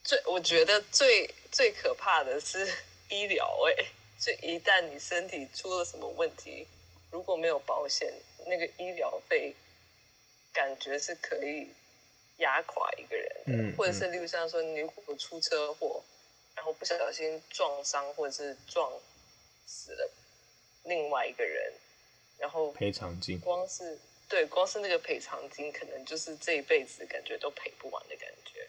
[0.04, 2.68] 最我觉得最最可怕的是
[3.08, 3.86] 医疗哎，
[4.20, 6.68] 就一旦你身体出了什么问题，
[7.12, 8.12] 如果没有保险，
[8.48, 9.54] 那个医疗费
[10.52, 11.70] 感觉是可以
[12.38, 16.04] 压垮一个人的，或者是例如像说你如果出车祸，
[16.56, 18.92] 然后不小心撞伤或者是撞
[19.68, 20.10] 死了
[20.86, 21.72] 另外一个人，
[22.40, 28.68] 然后赔偿金光是对光是那个赔偿金，可能就是这一辈子感觉都赔不完的感觉。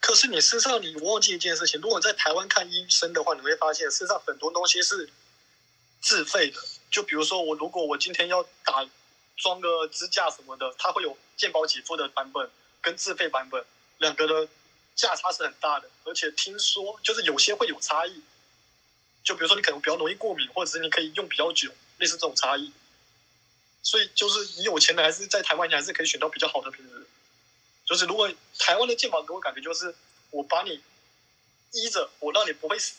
[0.00, 5.08] 可是你身上，你忘记一件事情，如果在台湾看医生的话，你会发现身上很多东西是
[6.00, 6.58] 自费的。
[6.90, 8.88] 就比如说我，如果我今天要打
[9.36, 12.50] 装个支架什么的，它会有健保给付的版本
[12.80, 13.64] 跟自费版本，
[13.98, 14.48] 两个的
[14.96, 15.88] 价差是很大的。
[16.04, 18.22] 而且听说就是有些会有差异。
[19.22, 22.72] 就比如说你可能比较容易过敏，或者是你可以用比较久，类似这种差异。
[23.82, 27.06] 所以就是你有钱的还是在台湾，你还是可以选到比较好的品质。
[27.84, 29.94] 就是如果台湾的健保给我感觉就是
[30.30, 30.80] 我把你
[31.72, 32.94] 医着，我让你不会死，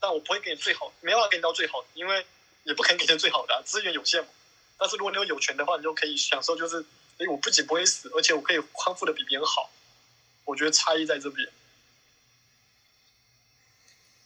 [0.00, 2.26] 但我不会给你最好，没办法给你到最好，因为
[2.64, 4.30] 也不可能给你最好的，资源有限嘛。
[4.78, 6.84] 但是如果你有有权的话，你就可以享受，就是
[7.18, 9.70] 哎，我不仅不会死，而且我可以康复的比别人好。
[10.44, 11.48] 我觉得差异在这边。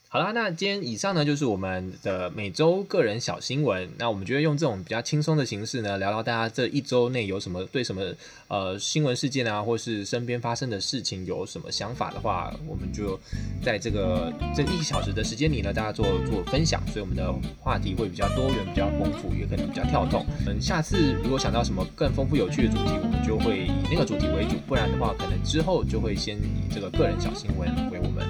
[0.08, 3.90] 好啦，那今天以上呢，就是我们的每周个人小新闻。
[3.98, 8.02] 那我们觉得用这种比较轻松的形式呢，聊聊大家这一周内有什么对什么
[8.46, 13.18] 呃新闻事件啊，或是身边发生的事情有什么想法的话，我们就
[13.62, 16.80] 在这个这一小时的时间里呢，大家做做分享。
[16.86, 20.24] 所以我们的话题会比较多元、比较丰富，也可能比较跳动。
[20.46, 24.54] 嗯，下次如果想到什么更丰富有趣的主题，我们就会以那个主题为主。
[24.68, 28.24] 不然的话，可能之后就会先以这个个人小新闻为我们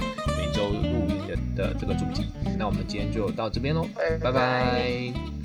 [1.56, 2.26] 的这个主题，
[2.56, 3.86] 那我们今天就到这边喽，
[4.22, 5.35] 拜拜。